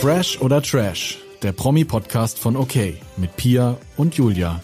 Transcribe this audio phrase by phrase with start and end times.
[0.00, 2.76] Fresh oder Trash, der Promi-Podcast von OK
[3.16, 4.60] mit Pia und Julia.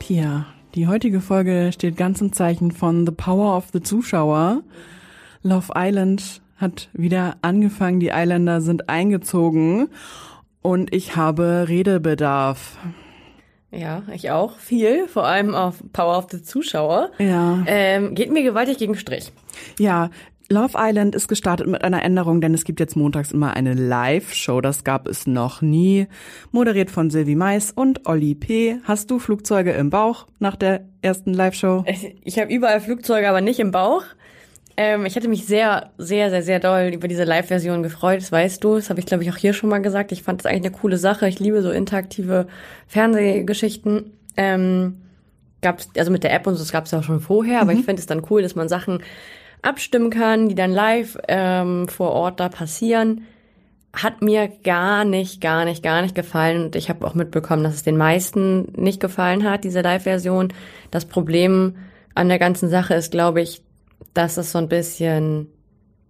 [0.00, 4.62] Pia, die heutige Folge steht ganz im Zeichen von The Power of the Zuschauer.
[5.44, 9.88] Love Island hat wieder angefangen, die Islander sind eingezogen
[10.60, 12.76] und ich habe Redebedarf.
[13.70, 14.58] Ja, ich auch.
[14.58, 17.10] Viel, vor allem auf Power of the Zuschauer.
[17.18, 17.62] Ja.
[17.66, 19.32] Ähm, geht mir gewaltig gegen Strich.
[19.78, 20.10] Ja,
[20.52, 24.60] Love Island ist gestartet mit einer Änderung, denn es gibt jetzt montags immer eine Live-Show.
[24.60, 26.06] Das gab es noch nie.
[26.50, 28.76] Moderiert von Sylvie Mais und Olli P.
[28.84, 31.84] Hast du Flugzeuge im Bauch nach der ersten Live-Show?
[32.22, 34.04] Ich habe überall Flugzeuge, aber nicht im Bauch.
[34.76, 38.20] Ähm, ich hätte mich sehr, sehr, sehr, sehr doll über diese Live-Version gefreut.
[38.20, 38.76] Das weißt du.
[38.76, 40.12] Das habe ich, glaube ich, auch hier schon mal gesagt.
[40.12, 41.26] Ich fand das eigentlich eine coole Sache.
[41.28, 42.46] Ich liebe so interaktive
[42.88, 44.12] Fernsehgeschichten.
[44.36, 45.02] Ähm,
[45.62, 47.72] gab's, also mit der App und so, das gab es ja auch schon vorher, aber
[47.72, 49.02] ich finde es dann cool, dass man Sachen
[49.62, 53.22] abstimmen kann, die dann live ähm, vor Ort da passieren.
[53.94, 56.64] Hat mir gar nicht, gar nicht, gar nicht gefallen.
[56.64, 60.52] Und ich habe auch mitbekommen, dass es den meisten nicht gefallen hat, diese Live-Version.
[60.90, 61.76] Das Problem
[62.14, 63.62] an der ganzen Sache ist, glaube ich,
[64.14, 65.46] dass es so ein bisschen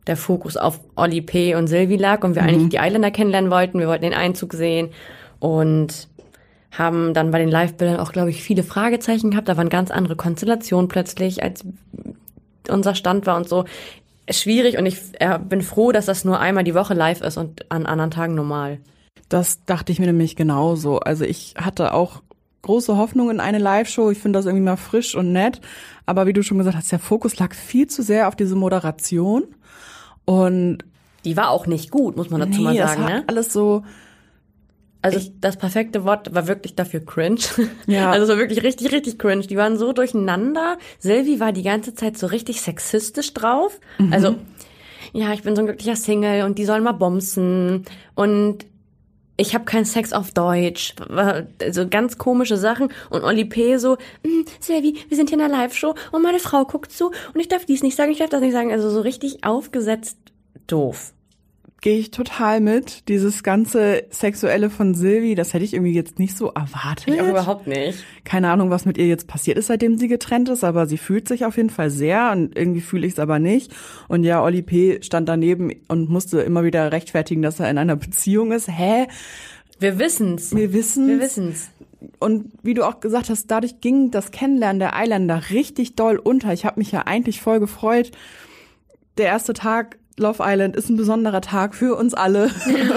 [0.07, 1.55] der Fokus auf Olli P.
[1.55, 3.79] und Silvi lag und wir eigentlich die Islander kennenlernen wollten.
[3.79, 4.91] Wir wollten den Einzug sehen
[5.39, 6.09] und
[6.73, 9.49] haben dann bei den Live-Bildern auch, glaube ich, viele Fragezeichen gehabt.
[9.49, 11.65] Da waren ganz andere Konstellationen plötzlich, als
[12.69, 13.65] unser Stand war und so.
[14.31, 17.71] Schwierig und ich äh, bin froh, dass das nur einmal die Woche live ist und
[17.71, 18.79] an anderen Tagen normal.
[19.29, 21.01] Das dachte ich mir nämlich genauso.
[21.01, 22.23] Also ich hatte auch
[22.63, 24.11] große Hoffnung in eine Live-Show.
[24.11, 25.61] Ich finde das irgendwie mal frisch und nett.
[26.07, 29.45] Aber wie du schon gesagt hast, der Fokus lag viel zu sehr auf diese Moderation.
[30.25, 30.79] Und
[31.25, 33.25] Die war auch nicht gut, muss man dazu nee, mal das sagen, hat ne?
[33.27, 33.83] alles so,
[35.03, 37.41] Also das perfekte Wort war wirklich dafür cringe.
[37.87, 38.11] Ja.
[38.13, 39.43] Also es war wirklich richtig, richtig cringe.
[39.47, 40.79] Die waren so durcheinander.
[41.01, 43.81] Sylvie war die ganze Zeit so richtig sexistisch drauf.
[43.99, 44.13] Mhm.
[44.13, 44.37] Also,
[45.13, 47.85] ja, ich bin so ein glücklicher Single und die sollen mal bumsen.
[48.15, 48.65] Und
[49.37, 50.95] ich habe keinen Sex auf Deutsch.
[51.61, 52.91] Also ganz komische Sachen.
[53.11, 53.79] Und Oli P.
[53.79, 57.41] so, "Mm, Sylvie, wir sind hier in einer Live-Show und meine Frau guckt zu und
[57.41, 58.71] ich darf dies nicht sagen, ich darf das nicht sagen.
[58.71, 60.17] Also so richtig aufgesetzt
[60.69, 61.13] doof.
[61.83, 63.09] Gehe ich total mit.
[63.09, 67.09] Dieses ganze Sexuelle von Silvi, das hätte ich irgendwie jetzt nicht so erwartet.
[67.09, 68.05] Ich auch überhaupt nicht.
[68.25, 71.29] Keine Ahnung, was mit ihr jetzt passiert ist, seitdem sie getrennt ist, aber sie fühlt
[71.29, 73.73] sich auf jeden Fall sehr und irgendwie fühle ich es aber nicht.
[74.09, 75.03] Und ja, Oli P.
[75.03, 78.69] stand daneben und musste immer wieder rechtfertigen, dass er in einer Beziehung ist.
[78.69, 79.09] Hä?
[79.81, 80.55] Wir wissen's.
[80.55, 81.09] Wir wissen.
[81.09, 81.69] Wir wissen's.
[82.21, 86.53] Und wie du auch gesagt hast, dadurch ging das Kennenlernen der Eiländer richtig doll unter.
[86.53, 88.13] Ich habe mich ja eigentlich voll gefreut.
[89.19, 92.51] Der erste Tag Love Island ist ein besonderer Tag für uns alle.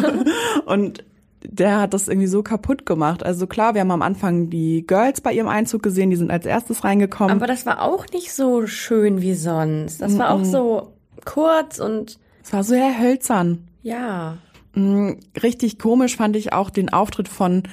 [0.66, 1.04] und
[1.48, 3.24] der hat das irgendwie so kaputt gemacht.
[3.24, 6.46] Also klar, wir haben am Anfang die Girls bei ihrem Einzug gesehen, die sind als
[6.46, 7.36] erstes reingekommen.
[7.36, 10.02] Aber das war auch nicht so schön wie sonst.
[10.02, 10.94] Das war auch so
[11.24, 13.68] kurz und es war sehr hölzern.
[13.84, 14.38] ja.
[14.78, 17.64] Mm, Richtig komisch fand ich auch den Auftritt von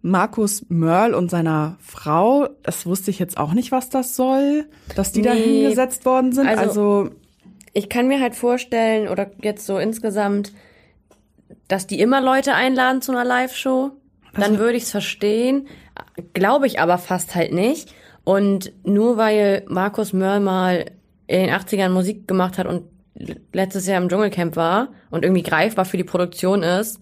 [0.00, 2.48] Markus Mörl und seiner Frau.
[2.62, 4.64] Das wusste ich jetzt auch nicht, was das soll,
[4.96, 5.42] dass die da Nee.
[5.42, 6.46] hingesetzt worden sind.
[6.48, 7.10] Also- Also,
[7.72, 10.52] Ich kann mir halt vorstellen, oder jetzt so insgesamt,
[11.68, 13.90] dass die immer Leute einladen zu einer Live-Show.
[14.34, 15.68] Dann würde ich es verstehen.
[16.32, 17.94] Glaube ich aber fast halt nicht.
[18.24, 20.86] Und nur weil Markus Mörl mal
[21.26, 22.84] in den 80ern Musik gemacht hat und
[23.52, 27.00] letztes Jahr im Dschungelcamp war und irgendwie greifbar für die Produktion ist,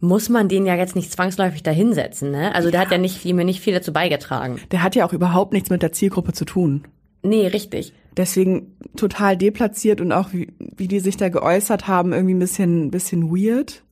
[0.00, 2.54] muss man den ja jetzt nicht zwangsläufig dahinsetzen, ne?
[2.54, 4.60] Also der hat ja nicht mir nicht viel dazu beigetragen.
[4.70, 6.84] der hat ja auch überhaupt nichts mit der Zielgruppe zu tun.
[7.24, 7.94] Nee, richtig.
[8.16, 12.84] Deswegen total deplatziert und auch wie, wie die sich da geäußert haben, irgendwie ein bisschen,
[12.84, 13.82] ein bisschen weird.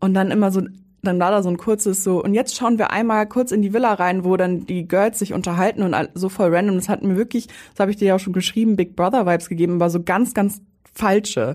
[0.00, 0.62] Und dann immer so,
[1.02, 3.72] dann war da so ein kurzes so, und jetzt schauen wir einmal kurz in die
[3.72, 6.76] Villa rein, wo dann die Girls sich unterhalten und so voll random.
[6.76, 9.48] Das hat mir wirklich, das habe ich dir ja auch schon geschrieben, Big Brother Vibes
[9.48, 10.62] gegeben, aber so ganz, ganz
[10.94, 11.54] falsche.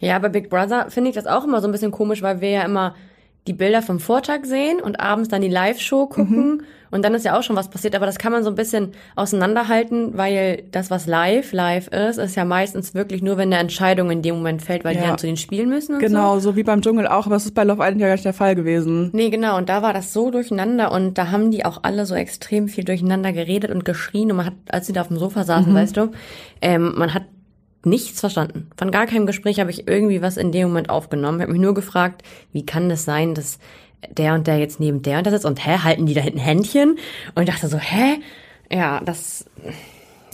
[0.00, 2.50] Ja, bei Big Brother finde ich das auch immer so ein bisschen komisch, weil wir
[2.50, 2.94] ja immer
[3.46, 6.62] die Bilder vom Vortag sehen und abends dann die Live-Show gucken.
[6.90, 8.92] Und dann ist ja auch schon was passiert, aber das kann man so ein bisschen
[9.16, 14.10] auseinanderhalten, weil das, was live live ist, ist ja meistens wirklich nur, wenn eine Entscheidung
[14.10, 15.08] in dem Moment fällt, weil die Ja.
[15.08, 16.06] dann zu den Spielen müssen und so.
[16.06, 18.24] Genau, so wie beim Dschungel auch, aber es ist bei Love Island ja gar nicht
[18.24, 19.10] der Fall gewesen.
[19.12, 19.56] Nee, genau.
[19.56, 22.84] Und da war das so durcheinander und da haben die auch alle so extrem viel
[22.84, 24.30] durcheinander geredet und geschrien.
[24.30, 26.10] Und man hat, als sie da auf dem Sofa saßen, weißt du,
[26.62, 27.24] ähm, man hat
[27.84, 28.68] nichts verstanden.
[28.76, 31.38] Von gar keinem Gespräch habe ich irgendwie was in dem Moment aufgenommen.
[31.38, 33.58] Ich habe mich nur gefragt, wie kann das sein, dass
[34.10, 36.38] der und der jetzt neben der und der sitzt und hä, halten die da hinten
[36.38, 36.98] Händchen?
[37.34, 38.20] Und ich dachte so, hä?
[38.70, 39.44] Ja, das.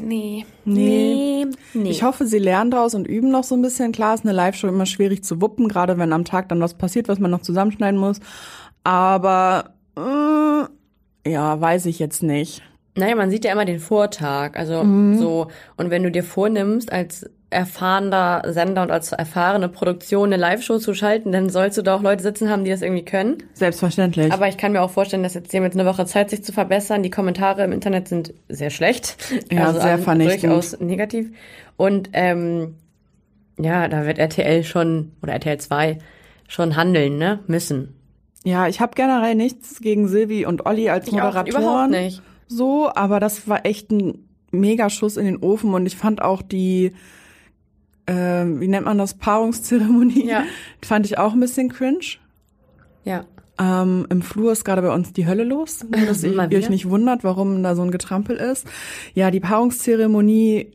[0.00, 0.44] Nee.
[0.64, 1.44] Nee.
[1.44, 1.46] Nee.
[1.74, 1.90] nee.
[1.90, 3.92] Ich hoffe, sie lernen daraus und üben noch so ein bisschen.
[3.92, 7.08] Klar ist eine Live-Show immer schwierig zu wuppen, gerade wenn am Tag dann was passiert,
[7.08, 8.20] was man noch zusammenschneiden muss.
[8.82, 12.62] Aber äh, ja, weiß ich jetzt nicht.
[12.96, 14.56] Naja, man sieht ja immer den Vortag.
[14.56, 15.18] Also Mhm.
[15.18, 20.78] so, und wenn du dir vornimmst, als erfahrener Sender und als erfahrene Produktion eine Live-Show
[20.78, 23.38] zu schalten, dann sollst du da auch Leute sitzen haben, die das irgendwie können.
[23.52, 24.32] Selbstverständlich.
[24.32, 27.02] Aber ich kann mir auch vorstellen, dass jetzt jemand eine Woche Zeit, sich zu verbessern.
[27.04, 29.16] Die Kommentare im Internet sind sehr schlecht.
[29.52, 30.44] Ja, sehr an- vernichtend.
[30.52, 31.30] Durchaus negativ.
[31.76, 32.74] Und ähm,
[33.58, 35.98] ja, da wird RTL schon, oder RTL 2
[36.48, 37.38] schon handeln, ne?
[37.46, 37.94] Müssen.
[38.44, 41.62] ja, ich habe generell nichts gegen Silvi und Olli als Ich auch Moderatoren.
[41.62, 42.22] überhaupt nicht.
[42.46, 46.92] So, aber das war echt ein Megaschuss in den Ofen und ich fand auch die,
[48.06, 50.44] äh, wie nennt man das, Paarungszeremonie, Ja.
[50.82, 52.18] fand ich auch ein bisschen cringe.
[53.04, 53.24] Ja.
[53.58, 56.88] Ähm, Im Flur ist gerade bei uns die Hölle los, nur dass ihr euch nicht
[56.88, 58.66] wundert, warum da so ein Getrampel ist.
[59.14, 60.72] Ja, die Paarungszeremonie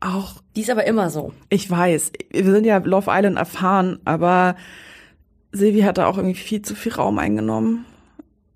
[0.00, 1.32] auch, Die ist aber immer so.
[1.48, 4.56] ich weiß, wir sind ja Love Island erfahren, aber
[5.52, 7.84] Silvi hat da auch irgendwie viel zu viel Raum eingenommen.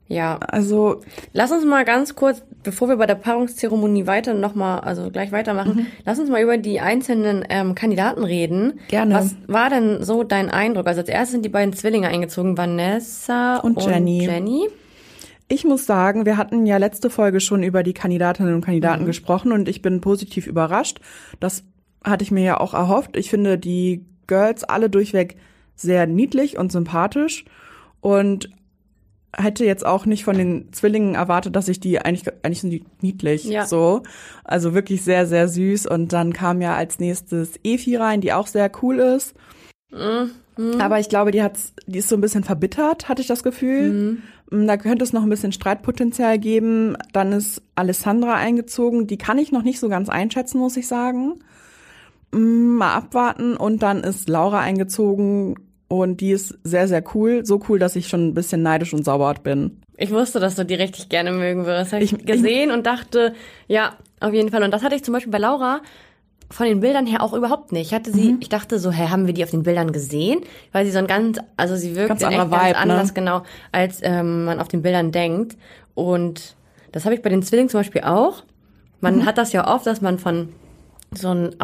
[0.09, 0.39] Ja.
[0.39, 1.01] Also,
[1.33, 5.87] Lass uns mal ganz kurz, bevor wir bei der Paarungszeremonie weiter nochmal, also gleich weitermachen,
[6.05, 8.81] lass uns mal über die einzelnen ähm, Kandidaten reden.
[8.89, 9.15] Gerne.
[9.15, 10.87] Was war denn so dein Eindruck?
[10.87, 14.25] Also als erstes sind die beiden Zwillinge eingezogen, Vanessa Und Jenny.
[14.25, 14.69] Jenny.
[15.49, 19.07] Ich muss sagen, wir hatten ja letzte Folge schon über die Kandidatinnen und Kandidaten Mhm.
[19.07, 21.01] gesprochen und ich bin positiv überrascht.
[21.41, 21.63] Das
[22.03, 23.17] hatte ich mir ja auch erhofft.
[23.17, 25.37] Ich finde die Girls alle durchweg
[25.77, 27.45] sehr niedlich und sympathisch
[28.01, 28.51] und
[29.37, 32.85] hätte jetzt auch nicht von den Zwillingen erwartet, dass ich die eigentlich eigentlich sind die
[33.03, 33.67] niedlich Ja.
[33.67, 34.03] so,
[34.45, 38.47] also wirklich sehr sehr süß und dann kam ja als nächstes Efi rein, die auch
[38.47, 39.35] sehr cool ist.
[39.93, 40.81] Mhm.
[40.81, 44.21] Aber ich glaube, die hat's, die ist so ein bisschen verbittert, hatte ich das Gefühl.
[44.51, 46.97] Mm, Da könnte es noch ein bisschen Streitpotenzial geben.
[47.13, 49.07] Dann ist Alessandra eingezogen.
[49.07, 51.41] Die kann ich noch nicht so ganz einschätzen, muss ich sagen.
[52.33, 53.55] Mm, Mal abwarten.
[53.57, 55.57] Und dann ist Laura eingezogen.
[55.89, 57.47] Und die ist sehr, sehr cool.
[57.47, 59.81] So cool, dass ich schon ein bisschen neidisch und sauber bin.
[59.97, 61.93] Ich wusste, dass du die richtig gerne mögen würdest.
[61.93, 63.35] Habe ich, Ich- gesehen und dachte,
[63.69, 64.63] ja, auf jeden Fall.
[64.65, 65.81] Und das hatte ich zum Beispiel bei Laura
[66.51, 67.87] von den Bildern her auch überhaupt nicht.
[67.89, 68.39] Ich hatte sie, Mhm.
[68.41, 70.41] ich dachte so, hä, haben wir die auf den Bildern gesehen?
[70.73, 73.07] Weil sie so ein ganz, also sie wirkt Ganz in echt anderer ganz Vibe, anders,
[73.09, 73.13] ne?
[73.15, 73.43] genau,
[73.73, 75.57] als ähm, man auf den Bildern denkt.
[75.95, 76.57] Und
[76.93, 78.43] das habe ich bei den Zwillingen zum Beispiel auch.
[79.01, 79.27] Man Mhm.
[79.27, 80.49] hat das ja oft, dass man von
[81.15, 81.61] so einen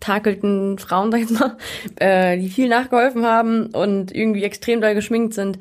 [0.00, 1.56] aufgetakelten Frauen, sag ich mal,
[1.96, 5.58] äh, die viel nachgeholfen haben und irgendwie extrem doll geschminkt sind,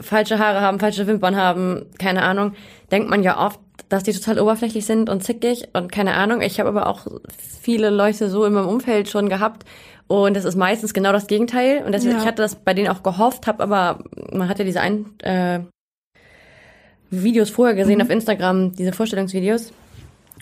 [0.00, 2.54] falsche Haare haben, falsche Wimpern haben, keine Ahnung,
[2.90, 6.40] denkt man ja oft, dass die total oberflächlich sind und zickig und keine Ahnung.
[6.42, 7.06] Ich habe aber auch
[7.60, 9.64] viele Leute so in meinem Umfeld schon gehabt
[10.08, 12.20] und es ist meistens genau das Gegenteil und deswegen Ja.
[12.20, 15.60] ich hatte das bei denen auch gehofft, habe aber man hat ja diese ein äh,
[17.10, 19.72] Videos vorher gesehen auf Instagram, diese Vorstellungsvideos.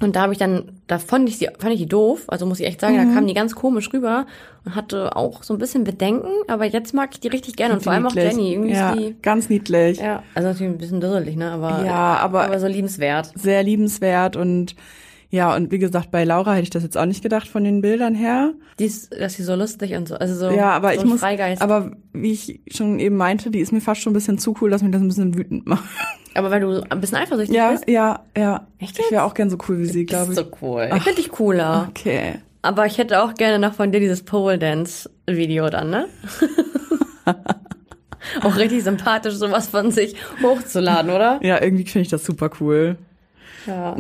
[0.01, 2.61] Und da habe ich dann, da fand ich sie, fand ich die doof, also muss
[2.61, 4.27] ich echt sagen, da kam die ganz komisch rüber
[4.67, 7.83] und hatte auch so ein bisschen Bedenken, aber jetzt mag ich die richtig gerne und
[7.83, 8.33] vor allem auch Niedlich.
[8.35, 9.99] Jenny, irgendwie ja, ist die, ganz niedlich.
[9.99, 13.33] ja, also natürlich ein bisschen dusselig, ne, aber, Ja, aber- aber so liebenswert.
[13.37, 14.77] Sehr liebenswert und
[15.31, 17.81] ja, und wie gesagt, bei Laura hätte ich das jetzt auch nicht gedacht von den
[17.81, 18.53] Bildern her.
[18.79, 21.21] Die ist, dass sie so lustig und so, also so, Ja, aber so ich muss,
[21.21, 21.61] Freigeist.
[21.63, 24.71] aber wie ich schon eben meinte, die ist mir fast schon ein bisschen zu cool,
[24.71, 25.85] dass mich das ein bisschen wütend macht.
[26.37, 28.67] Aber weil du ein bisschen eifersüchtig Ja, bist, ja, ja.
[28.79, 30.45] Echt Ich wäre auch gern so cool wie sie, glaube ist ich.
[30.45, 30.89] so cool.
[30.95, 31.87] Ich finde dich cooler.
[31.91, 32.37] Okay.
[32.63, 36.07] Aber ich hätte auch gerne noch von dir dieses Pole Dance Video dann, ne?
[38.43, 41.39] auch richtig sympathisch, sowas von sich hochzuladen, oder?
[41.43, 42.97] Ja, irgendwie finde ich das super cool.
[43.67, 43.97] Ja.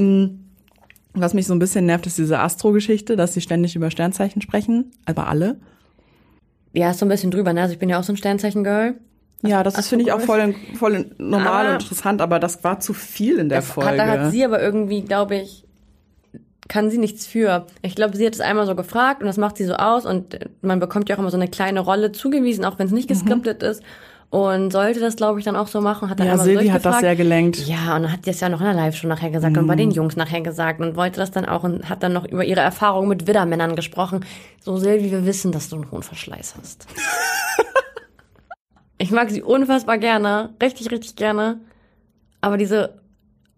[1.14, 4.90] Was mich so ein bisschen nervt, ist diese Astro-Geschichte, dass sie ständig über Sternzeichen sprechen,
[5.06, 5.56] aber alle.
[6.72, 7.62] Ja, ist so ein bisschen drüber, ne?
[7.62, 8.94] Also ich bin ja auch so ein Sternzeichen-Girl.
[9.42, 12.80] Ja, das ist, finde ich auch voll, voll normal Aber- und interessant, aber das war
[12.80, 13.90] zu viel in der Das Folge.
[13.90, 15.64] Hat, da hat sie aber irgendwie, glaube ich,
[16.68, 17.66] kann sie nichts für.
[17.82, 20.38] Ich glaube, sie hat es einmal so gefragt und das macht sie so aus und
[20.62, 23.62] man bekommt ja auch immer so eine kleine Rolle zugewiesen, auch wenn es nicht geskriptet
[23.62, 23.82] ist.
[24.28, 26.66] Und sollte das, glaube ich, dann auch so machen, hat dann ja, einmal so Silvi
[26.68, 27.58] hat das sehr gelenkt.
[27.68, 29.74] Ja, und dann hat sie es ja noch in der Live-Show nachher gesagt und bei
[29.74, 29.78] Mhm.
[29.78, 32.58] den Jungs nachher gesagt und wollte das dann auch und hat dann noch über ihre
[32.60, 34.24] Erfahrungen mit Widdermännern gesprochen.
[34.60, 36.88] So, Silvi, wir wissen, dass du einen hohen Verschleiß hast.
[38.98, 41.60] ich mag sie unfassbar gerne, richtig, richtig gerne.
[42.40, 43.00] Aber diese,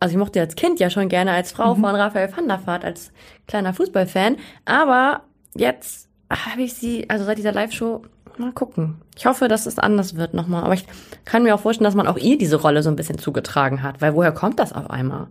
[0.01, 1.81] also ich mochte sie als Kind ja schon gerne als Frau Mhm.
[1.83, 3.13] von Raphael van der Vaart, als
[3.47, 4.37] kleiner Fußballfan.
[4.65, 5.23] Aber
[5.55, 8.03] jetzt habe ich sie, also seit dieser Live-Show,
[8.39, 8.97] mal gucken.
[9.17, 10.63] Ich hoffe, dass es anders wird nochmal.
[10.65, 10.87] Aber ich
[11.25, 14.01] kann mir auch vorstellen, dass man auch ihr diese Rolle so ein bisschen zugetragen hat.
[14.01, 15.27] Weil woher kommt das auf einmal?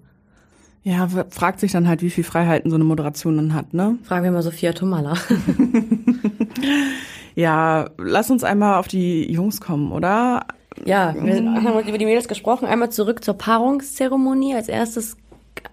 [0.83, 3.97] Ja, fragt sich dann halt, wie viel Freiheiten so eine Moderation dann hat, ne?
[4.03, 5.13] Fragen wir mal Sophia Tomala.
[7.37, 10.47] Ja, lass uns einmal auf die Jungs kommen, oder?
[10.85, 12.65] Ja, wir haben über die Mädels gesprochen.
[12.65, 14.55] Einmal zurück zur Paarungszeremonie.
[14.55, 15.17] Als erstes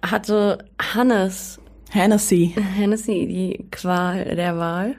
[0.02, 2.54] hatte Hannes Hennessy.
[2.76, 4.96] Hennessy die Qual der Wahl.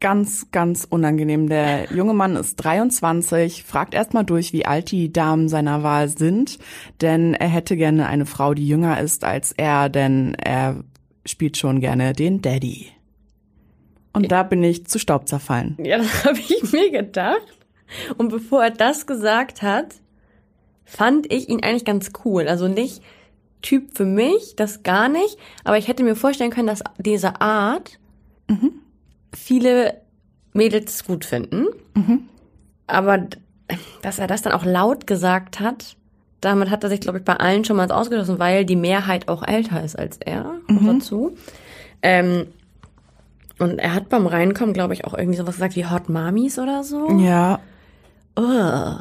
[0.00, 1.50] ganz, ganz unangenehm.
[1.50, 6.58] Der junge Mann ist 23, fragt erstmal durch, wie alt die Damen seiner Wahl sind,
[7.02, 10.82] denn er hätte gerne eine Frau, die jünger ist als er, denn er
[11.26, 12.93] spielt schon gerne den Daddy.
[14.14, 15.76] Und da bin ich zu Staub zerfallen.
[15.82, 17.42] Ja, das habe ich mir gedacht.
[18.16, 19.96] Und bevor er das gesagt hat,
[20.84, 22.48] fand ich ihn eigentlich ganz cool.
[22.48, 23.02] Also nicht
[23.62, 25.38] Typ für mich, das gar nicht.
[25.64, 27.98] Aber ich hätte mir vorstellen können, dass diese Art
[29.34, 30.00] viele
[30.52, 31.66] Mädels gut finden.
[32.86, 33.38] Aber d-
[34.02, 35.96] dass er das dann auch laut gesagt hat,
[36.40, 39.42] damit hat er sich, glaube ich, bei allen schon mal ausgeschlossen, weil die Mehrheit auch
[39.42, 40.56] älter ist als er.
[40.68, 41.34] Noch dazu.
[42.02, 42.48] Ähm,
[43.58, 46.82] und er hat beim Reinkommen, glaube ich, auch irgendwie sowas gesagt wie Hot Mamis oder
[46.84, 47.10] so.
[47.18, 47.60] Ja,
[48.38, 48.98] Ugh.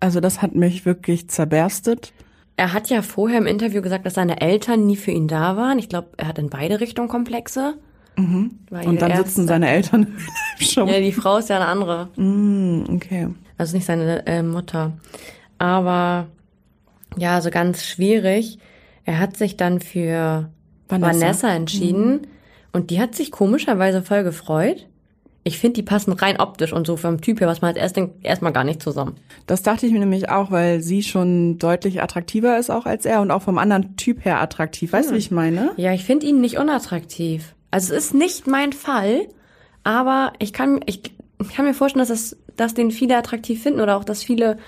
[0.00, 2.12] also das hat mich wirklich zerberstet.
[2.56, 5.78] Er hat ja vorher im Interview gesagt, dass seine Eltern nie für ihn da waren.
[5.78, 7.74] Ich glaube, er hat in beide Richtungen Komplexe.
[8.70, 10.08] Weil Und dann sitzen seine Eltern
[10.58, 10.88] schon.
[10.88, 12.08] Ja, die Frau ist ja eine andere.
[12.16, 13.28] Mm, okay.
[13.56, 14.92] Also nicht seine äh, Mutter.
[15.58, 16.26] Aber
[17.16, 18.58] ja, so ganz schwierig.
[19.04, 20.50] Er hat sich dann für
[20.88, 21.12] Vanessa.
[21.12, 22.26] Vanessa, entschieden.
[22.72, 24.86] Und die hat sich komischerweise voll gefreut.
[25.44, 27.96] Ich finde, die passen rein optisch und so vom Typ her, was man als erst
[27.96, 29.16] denkt, erstmal gar nicht zusammen.
[29.46, 33.22] Das dachte ich mir nämlich auch, weil sie schon deutlich attraktiver ist auch als er
[33.22, 34.92] und auch vom anderen Typ her attraktiv.
[34.92, 35.72] Weißt du, wie ich meine?
[35.76, 37.54] Ja, ich finde ihn nicht unattraktiv.
[37.70, 39.26] Also es ist nicht mein Fall,
[39.84, 41.00] aber ich kann, ich,
[41.40, 44.58] ich kann mir vorstellen, dass, es, dass den viele attraktiv finden oder auch, dass viele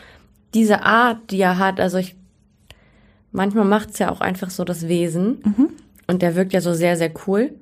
[0.54, 2.16] diese Art, die er hat, also ich,
[3.32, 5.42] manchmal macht's ja auch einfach so das Wesen.
[6.10, 7.52] Und der wirkt ja so sehr, sehr cool.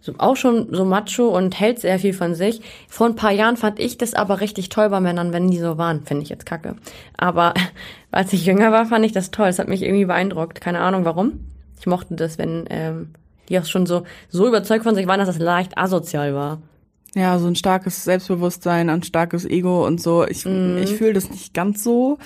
[0.00, 2.62] So, auch schon so macho und hält sehr viel von sich.
[2.88, 5.76] Vor ein paar Jahren fand ich das aber richtig toll bei Männern, wenn die so
[5.76, 6.04] waren.
[6.04, 6.76] Finde ich jetzt kacke.
[7.16, 7.52] Aber
[8.12, 9.48] als ich jünger war, fand ich das toll.
[9.48, 10.60] Es hat mich irgendwie beeindruckt.
[10.60, 11.40] Keine Ahnung warum.
[11.80, 13.08] Ich mochte das, wenn ähm,
[13.48, 16.62] die auch schon so, so überzeugt von sich waren, dass das leicht asozial war.
[17.16, 20.24] Ja, so ein starkes Selbstbewusstsein, ein starkes Ego und so.
[20.24, 22.18] Ich, ich fühle das nicht ganz so.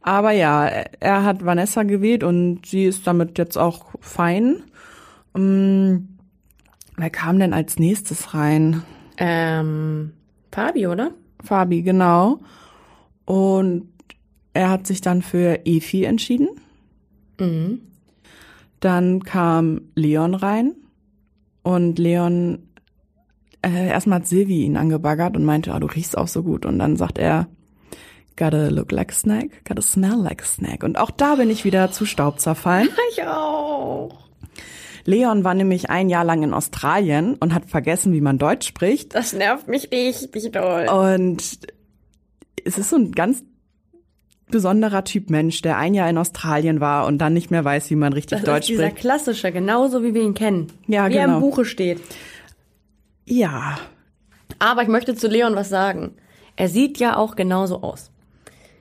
[0.00, 4.64] Aber ja, er hat Vanessa gewählt und sie ist damit jetzt auch fein.
[5.34, 6.08] Ähm,
[6.96, 8.82] wer kam denn als nächstes rein?
[9.16, 10.12] Ähm,
[10.52, 11.12] Fabi, oder?
[11.42, 12.40] Fabi, genau.
[13.24, 13.88] Und
[14.52, 16.48] er hat sich dann für Efi entschieden.
[17.38, 17.80] Mhm.
[18.80, 20.74] Dann kam Leon rein
[21.62, 22.68] und Leon,
[23.62, 26.66] äh, erstmal hat Silvi ihn angebaggert und meinte, ah, du riechst auch so gut.
[26.66, 27.48] Und dann sagt er,
[28.36, 30.82] gotta look like a snack, gotta smell like a snack.
[30.82, 32.88] Und auch da bin ich wieder zu Staub zerfallen.
[33.12, 34.23] Ich auch.
[35.04, 39.14] Leon war nämlich ein Jahr lang in Australien und hat vergessen, wie man Deutsch spricht.
[39.14, 40.88] Das nervt mich richtig doll.
[40.88, 41.58] Und
[42.64, 43.44] es ist so ein ganz
[44.50, 47.96] besonderer Typ Mensch, der ein Jahr in Australien war und dann nicht mehr weiß, wie
[47.96, 49.00] man richtig das Deutsch ist dieser spricht.
[49.00, 50.68] klassische, genauso wie wir ihn kennen.
[50.86, 51.36] Ja, wie er genau.
[51.36, 52.00] im Buche steht.
[53.24, 53.78] Ja,
[54.58, 56.12] Aber ich möchte zu Leon was sagen.
[56.56, 58.10] Er sieht ja auch genauso aus.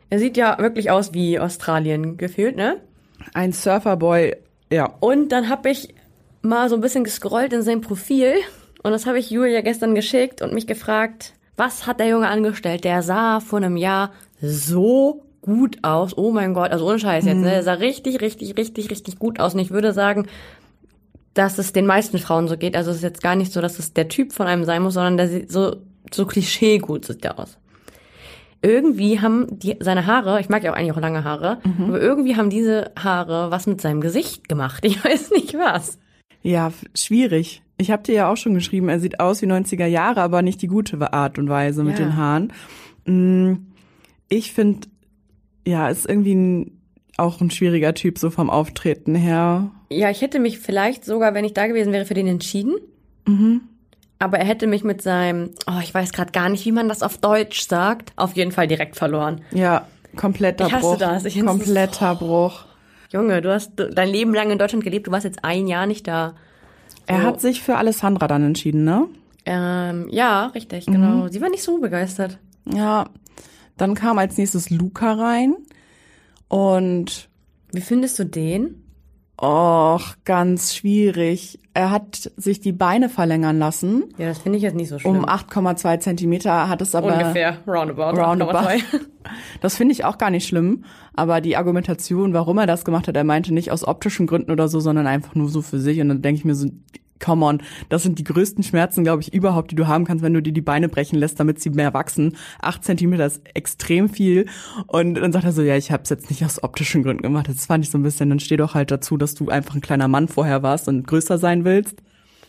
[0.10, 2.82] Er sieht ja wirklich aus wie Australien gefühlt, ne?
[3.34, 4.36] ein Surferboy,
[4.72, 4.94] ja.
[5.00, 5.94] Und dann habe ich
[6.44, 8.36] mal so ein bisschen gescrollt in sein Profil
[8.84, 12.84] und das habe ich Julia gestern geschickt und mich gefragt, was hat der Junge angestellt?
[12.84, 16.18] Der sah vor einem Jahr so gut aus.
[16.18, 17.50] Oh mein Gott, also ohne Scheiß jetzt, ne?
[17.50, 19.54] Der sah richtig, richtig, richtig, richtig gut aus.
[19.54, 20.28] Und ich würde sagen,
[21.34, 22.76] dass es den meisten Frauen so geht.
[22.76, 24.96] Also es ist jetzt gar nicht so, dass es der Typ von einem sein muss,
[24.96, 25.78] sondern der sieht so,
[26.12, 27.58] so klischee gut sieht der aus.
[28.62, 32.38] Irgendwie haben die, seine Haare, ich mag ja auch eigentlich auch lange Haare, aber irgendwie
[32.38, 34.86] haben diese Haare was mit seinem Gesicht gemacht.
[34.86, 36.00] Ich weiß nicht was.
[36.44, 37.62] Ja, schwierig.
[37.78, 40.62] Ich habe dir ja auch schon geschrieben, er sieht aus wie 90er Jahre, aber nicht
[40.62, 42.06] die gute Art und Weise mit Ja.
[42.06, 42.54] den Haaren.
[43.06, 43.54] Mm,
[44.30, 44.88] Ich finde,
[45.66, 46.72] ja, ist irgendwie ein,
[47.18, 49.72] auch ein schwieriger Typ so vom Auftreten her.
[49.92, 52.76] Ja, ich hätte mich vielleicht sogar, wenn ich da gewesen wäre, für den entschieden.
[54.20, 57.04] Aber er hätte mich mit seinem, oh, ich weiß gerade gar nicht, wie man das
[57.04, 59.42] auf Deutsch sagt, auf jeden Fall direkt verloren.
[59.52, 60.98] Ja, kompletter Ich hasse Bruch.
[60.98, 61.26] das.
[61.26, 62.66] Ich kompletter Bruch.
[63.14, 66.08] Junge, du hast dein Leben lang in Deutschland gelebt, du warst jetzt ein Jahr nicht
[66.08, 66.34] da.
[67.06, 67.28] Er So.
[67.28, 69.08] hat sich für Alessandra dann entschieden, ne?
[69.46, 71.28] Ähm, ja, richtig, genau.
[71.28, 72.40] Sie war nicht so begeistert.
[72.66, 73.06] Ja.
[73.78, 75.56] Dann kam als nächstes Luca rein
[76.48, 77.30] und
[77.72, 78.83] Wie findest du den?
[79.42, 81.60] Och, ganz schwierig.
[81.74, 84.04] Er hat sich die Beine verlängern lassen.
[84.18, 85.18] Ja, das finde ich jetzt nicht so schlimm.
[85.18, 87.14] Um 8,2 Zentimeter hat es aber.
[87.14, 88.20] Ungefähr, roundabout.
[88.22, 88.58] Roundabout.
[88.58, 88.84] 8,2.
[89.62, 90.84] Das finde ich auch gar nicht schlimm.
[91.14, 94.68] Aber die Argumentation, warum er das gemacht hat, er meinte nicht aus optischen Gründen oder
[94.68, 96.02] so, sondern einfach nur so für sich.
[96.02, 96.68] Und dann denke ich mir so,
[97.24, 100.34] come on, das sind die größten Schmerzen, glaube ich, überhaupt, die du haben kannst, wenn
[100.34, 102.36] du dir die Beine brechen lässt, damit sie mehr wachsen.
[102.62, 104.48] Acht Zentimeter ist extrem viel.
[104.88, 107.48] Und dann sagt er so, ja, ich habe es jetzt nicht aus optischen Gründen gemacht.
[107.48, 109.82] Das fand ich so ein bisschen, dann steh doch halt dazu, dass du einfach ein
[109.82, 111.96] kleiner Mann vorher warst und größer sein willst.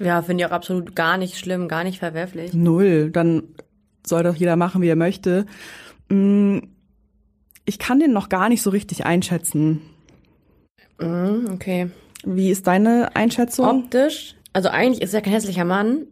[0.01, 2.53] Ja, finde ich auch absolut gar nicht schlimm, gar nicht verwerflich.
[2.53, 3.11] Null.
[3.11, 3.45] Dann
[4.05, 5.47] soll doch jeder machen, wie er möchte.
[6.09, 6.59] Mm,
[7.65, 9.81] Ich kann den noch gar nicht so richtig einschätzen.
[11.01, 11.91] Mhm, okay.
[12.25, 13.85] Wie ist deine Einschätzung?
[13.85, 16.07] Optisch, also eigentlich ist er kein hässlicher Mann,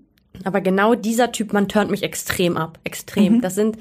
[0.44, 2.78] aber genau dieser Typ Mann turnt mich extrem ab.
[2.84, 3.40] Extrem.
[3.40, 3.78] Das sind,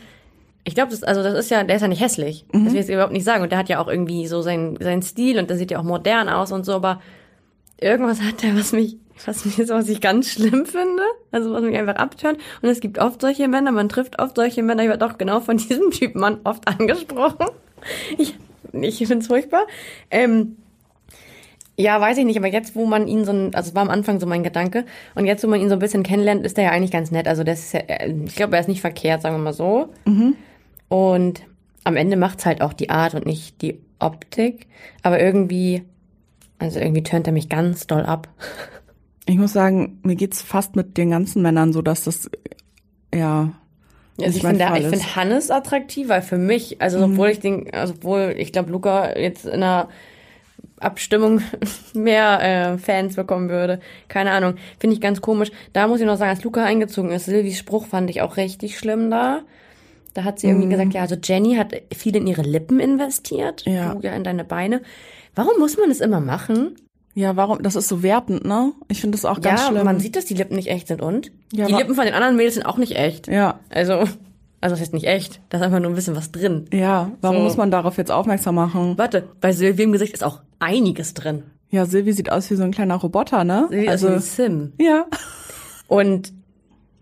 [0.63, 2.46] ich glaube, das, also das ist ja, der ist ja nicht hässlich.
[2.51, 3.44] Das will ich jetzt überhaupt nicht sagen.
[3.44, 5.84] Und der hat ja auch irgendwie so seinen, seinen Stil und der sieht ja auch
[5.84, 7.01] modern aus und so, aber
[7.80, 11.03] irgendwas hat der, was mich, was mich was ich ganz schlimm finde.
[11.32, 12.38] Also was mich einfach abtönt.
[12.62, 15.39] Und es gibt oft solche Männer, man trifft oft solche Männer, ich werde auch genau
[15.39, 17.48] von diesem Typ Mann oft angesprochen.
[18.20, 18.36] Ich,
[18.74, 19.65] ich finde es furchtbar.
[20.12, 20.58] Ähm,
[21.81, 23.89] ja, weiß ich nicht, aber jetzt, wo man ihn so, ein, also es war am
[23.89, 24.85] Anfang so mein Gedanke,
[25.15, 27.27] und jetzt, wo man ihn so ein bisschen kennenlernt, ist er ja eigentlich ganz nett.
[27.27, 29.89] Also das ist ja, äh, ich glaube, er ist nicht verkehrt, sagen wir mal so.
[30.89, 31.43] Und
[31.83, 34.67] am Ende macht's halt auch die Art und nicht die Optik.
[35.03, 35.83] Aber irgendwie,
[36.59, 38.27] also irgendwie turnt er mich ganz doll ab.
[39.27, 42.29] Ich muss sagen, mir geht's fast mit den ganzen Männern so, dass das
[43.13, 43.53] ja.
[44.19, 47.93] Also ich finde, ich finde Hannes attraktiv, weil für mich, also obwohl ich den, also
[47.93, 49.89] obwohl ich glaube, Luca jetzt in einer
[50.81, 51.41] Abstimmung
[51.93, 53.79] mehr äh, Fans bekommen würde.
[54.07, 54.55] Keine Ahnung.
[54.79, 55.51] Finde ich ganz komisch.
[55.73, 58.77] Da muss ich noch sagen, als Luca eingezogen ist, Silvis Spruch fand ich auch richtig
[58.77, 59.41] schlimm da.
[60.13, 63.63] Da hat sie irgendwie gesagt, ja, also Jenny hat viel in ihre Lippen investiert.
[63.65, 63.95] Ja.
[63.95, 64.81] Du ja in deine Beine.
[65.35, 66.75] Warum muss man das immer machen?
[67.13, 67.61] Ja, warum?
[67.61, 68.73] Das ist so wertend, ne?
[68.88, 69.85] Ich finde das auch ganz ja, schlimm.
[69.85, 71.31] man sieht, dass die Lippen nicht echt sind und?
[71.51, 73.27] Ja, die Lippen von den anderen Mädels sind auch nicht echt.
[73.27, 74.03] ja, Also,
[74.62, 75.41] also das heißt nicht echt.
[75.50, 76.65] Da ist einfach nur ein bisschen was drin.
[76.72, 77.12] ja.
[77.22, 77.44] Warum So.
[77.44, 78.98] muss man darauf jetzt aufmerksam machen?
[78.98, 81.44] Warte, bei Silvi im Gesicht ist auch einiges drin.
[81.70, 83.65] Ja, Silvi sieht aus wie so ein kleiner Roboter, ne?
[83.70, 84.74] Silvi also, ist ein Sim.
[84.77, 85.06] ja.
[85.88, 86.32] Und,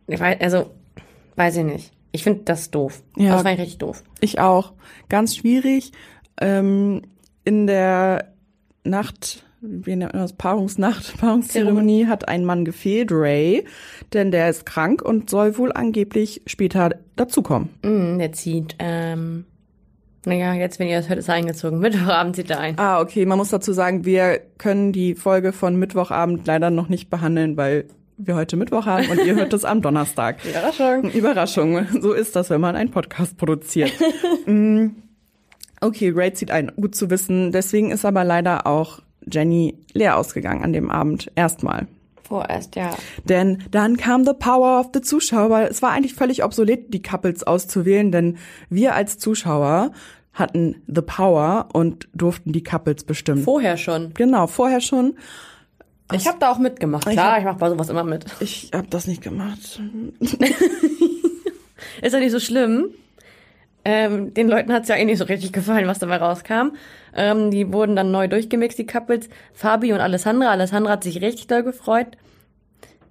[0.08, 0.72] ich weiß, also,
[1.36, 1.92] weiß ich nicht.
[2.12, 3.04] Ich finde das doof.
[3.18, 3.34] Ja.
[3.36, 4.04] Das war richtig doof.
[4.20, 4.74] Ich auch.
[5.10, 5.92] Ganz schwierig.
[6.42, 7.04] Ähm,
[7.44, 8.32] in der
[8.84, 10.34] Nacht, wie nennt man das?
[10.34, 13.66] Paarungsnacht, Paarungszeremonie hat ein Mann gefehlt, Ray,
[14.14, 17.70] denn der ist krank und soll wohl angeblich später dazukommen.
[17.84, 19.46] Mm, der zieht, ähm,
[20.26, 21.80] naja, jetzt, wenn ihr das hört, ist er eingezogen.
[21.80, 22.78] Mittwochabend zieht er ein.
[22.78, 23.26] Ah, okay.
[23.26, 27.86] Man muss dazu sagen, wir können die Folge von Mittwochabend leider noch nicht behandeln, weil
[28.18, 30.44] wir heute Mittwoch haben und ihr hört es am Donnerstag.
[30.46, 31.12] Überraschung.
[31.12, 31.88] Überraschung.
[32.02, 33.94] So ist das, wenn man einen Podcast produziert.
[34.46, 34.88] Mm,
[35.80, 36.72] okay, Ray zieht ein.
[36.76, 37.54] Gut zu wissen.
[37.54, 39.00] Deswegen ist aber leider auch
[39.32, 41.32] Jenny leer ausgegangen an dem Abend.
[41.36, 41.88] Erstmal.
[42.24, 42.96] Vorerst, ja.
[43.24, 47.02] Denn dann kam the power of the Zuschauer, weil es war eigentlich völlig obsolet, die
[47.02, 48.38] Couples auszuwählen, denn
[48.70, 49.92] wir als Zuschauer
[50.34, 53.44] hatten the power und durften die Couples bestimmen.
[53.44, 54.14] Vorher schon.
[54.14, 55.16] Genau, vorher schon.
[56.14, 57.08] Ich habe da auch mitgemacht.
[57.08, 58.26] Ich Klar, hab- ich mache bei sowas immer mit.
[58.40, 59.82] Ich habe das nicht gemacht.
[62.02, 62.90] Ist ja nicht so schlimm.
[63.86, 66.74] Ähm, den Leuten hat's ja eh nicht so richtig gefallen, was dabei rauskam.
[67.16, 69.30] Ähm, die wurden dann neu durchgemixt, die Couples.
[69.54, 70.50] Fabi und Alessandra.
[70.52, 72.18] Alessandra hat sich richtig doll gefreut.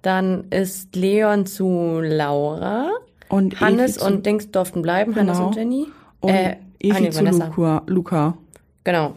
[0.01, 2.89] Dann ist Leon zu Laura.
[3.27, 5.47] Und Hannes Evi und Dings durften bleiben, Hannes Genau.
[5.49, 5.87] und Jenny.
[6.21, 7.45] und äh, Evi nee, zu Vanessa.
[7.47, 7.83] Luca.
[7.87, 8.37] Luca.
[8.83, 9.13] Genau,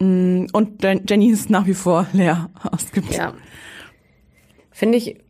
[0.00, 3.16] Mm, Und Jen- Jenny ist nach wie vor leer ausgeblieben.
[3.16, 3.32] ja.
[4.72, 5.20] Finde ich,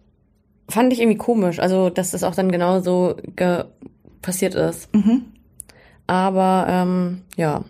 [0.70, 3.64] fand ich irgendwie komisch, also dass das auch dann genau so ge
[4.22, 4.92] passiert ist.
[4.94, 5.27] Mhm.
[6.07, 7.62] Aber ähm, ja,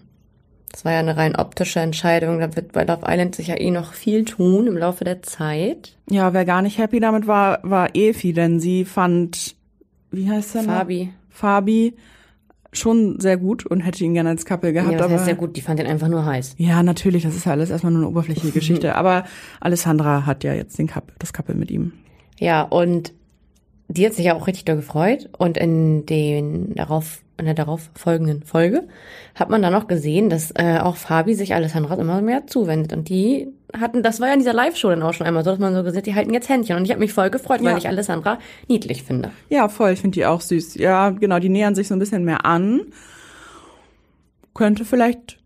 [0.74, 2.40] das war ja eine rein optische Entscheidung.
[2.40, 5.96] Da wird bei Love Island sich ja eh noch viel tun im Laufe der Zeit.
[6.10, 9.54] Ja, wer gar nicht happy damit war, war Evi, denn sie fand,
[10.10, 10.72] wie heißt der noch?
[10.72, 11.10] Fabi.
[11.30, 11.94] Fabi
[12.72, 14.90] schon sehr gut und hätte ihn gerne als Couple gehabt.
[14.90, 16.56] Ja, das aber heißt sehr gut, die fand den einfach nur heiß.
[16.58, 18.96] Ja, natürlich, das ist ja alles erstmal nur eine oberflächliche Geschichte.
[18.96, 19.22] Aber
[19.60, 21.92] Alessandra hat ja jetzt den Couple, das Couple mit ihm.
[22.40, 23.12] Ja, und
[23.86, 25.28] die hat sich ja auch richtig doll gefreut.
[25.38, 28.86] Und in den darauf, in der darauf folgenden Folge
[29.34, 32.92] hat man dann noch gesehen, dass äh, auch Fabi sich Alessandra immer mehr zuwendet.
[32.92, 35.58] Und die hatten, das war ja in dieser Live-Show dann auch schon einmal so, dass
[35.58, 36.76] man so gesehen, die halten jetzt Händchen.
[36.76, 37.72] Und ich habe mich voll gefreut, Ja.
[37.72, 39.30] weil ich Alessandra niedlich finde.
[39.48, 40.76] Ja, voll, ich finde die auch süß.
[40.76, 42.82] Ja, genau, die nähern sich so ein bisschen mehr an.
[44.54, 45.38] Könnte vielleicht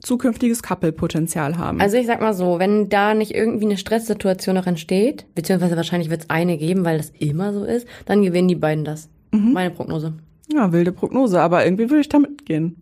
[0.00, 1.80] zukünftiges Couple-Potenzial haben.
[1.80, 6.10] Also ich sag mal so, wenn da nicht irgendwie eine Stresssituation noch entsteht, beziehungsweise wahrscheinlich
[6.10, 9.08] wird es eine geben, weil das immer so ist, dann gewinnen die beiden das.
[9.30, 9.52] Mhm.
[9.52, 10.14] Meine Prognose.
[10.54, 12.76] Ja, wilde Prognose, aber irgendwie würde ich da mitgehen.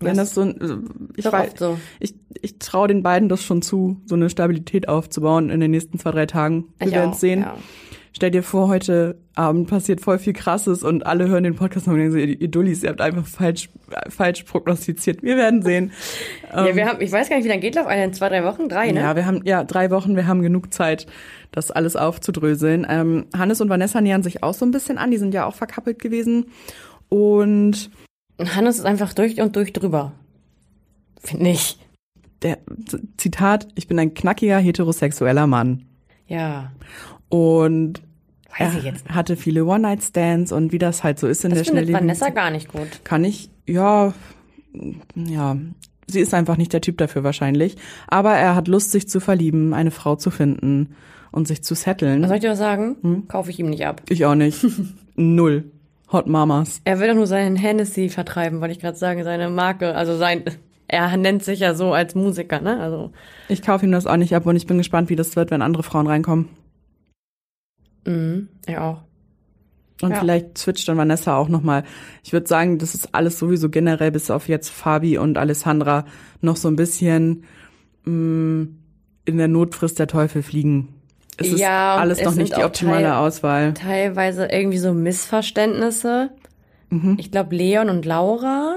[0.00, 1.78] Wenn Das das so ein, ich doch weiß, so.
[2.00, 5.98] ich, ich traue den beiden das schon zu, so eine Stabilität aufzubauen in den nächsten
[5.98, 6.64] zwei, drei Tagen.
[6.78, 7.40] Wir Ich werden es sehen.
[7.42, 7.56] ja.
[8.14, 11.96] Stell dir vor, heute Abend passiert voll viel Krasses und alle hören den Podcast und
[11.96, 13.70] denken so, ihr, ihr Dullis, ihr habt einfach falsch,
[14.10, 15.22] falsch prognostiziert.
[15.22, 15.92] Wir werden sehen.
[16.52, 18.14] ja, wir haben, ich weiß gar nicht, wie lange geht Love Island?
[18.14, 18.68] Zwei, drei Wochen?
[18.68, 19.00] Drei, ne?
[19.00, 21.06] Ja, wir haben ja drei Wochen, wir haben genug Zeit,
[21.52, 22.86] das alles aufzudröseln.
[22.86, 25.54] Ähm, Hannes und Vanessa nähern sich auch so ein bisschen an, die sind ja auch
[25.54, 26.46] verkappelt gewesen.
[27.12, 27.90] Und
[28.38, 30.12] Hannes ist einfach durch und durch drüber.
[31.20, 31.78] Finde ich.
[32.40, 32.56] der
[33.18, 35.84] Zitat, ich bin ein knackiger heterosexueller Mann.
[36.26, 36.72] Ja.
[37.28, 38.00] Und
[38.58, 41.64] Weiß ich jetzt hatte viele One-Night-Stands und wie das halt so ist in Das der
[41.64, 43.04] schnelllebigen Vanessa gar nicht gut.
[43.04, 44.14] kann ich, ja,
[45.14, 45.56] ja,
[46.06, 47.76] sie ist einfach nicht der Typ dafür wahrscheinlich.
[48.08, 50.94] Aber er hat Lust, sich zu verlieben, eine Frau zu finden
[51.30, 52.26] und sich zu setteln.
[52.26, 52.96] Soll ich dir was sagen?
[53.02, 53.28] Hm?
[53.28, 54.02] Kaufe ich ihm nicht ab.
[54.08, 54.66] ich auch nicht.
[55.14, 55.70] Null.
[56.12, 56.80] Hot Mamas.
[56.84, 59.94] Er will doch nur seinen Hennessy vertreiben, wollte ich gerade sagen, seine Marke.
[59.94, 60.44] Also sein,
[60.88, 62.80] er nennt sich ja so als Musiker, ne?
[62.80, 63.12] Also,
[63.48, 65.62] Ich kaufe ihm das auch nicht ab und ich bin gespannt, wie das wird, wenn
[65.62, 66.48] andere Frauen reinkommen.
[68.04, 69.02] mhm, er auch.
[70.02, 70.18] Und Ja.
[70.18, 71.84] vielleicht switcht dann Vanessa auch nochmal.
[72.24, 76.04] Ich würde sagen, das ist alles sowieso generell bis auf jetzt Fabi und Alessandra
[76.40, 77.44] noch so ein bisschen
[78.04, 78.66] mh,
[79.24, 80.88] in der Notfrist der Teufel fliegen.
[81.38, 83.74] Es ist Ja, alles es noch nicht die optimale Teil- Auswahl.
[83.74, 86.30] Teilweise irgendwie so Missverständnisse.
[86.90, 87.16] Mhm.
[87.18, 88.76] Ich glaube, Leon und Laura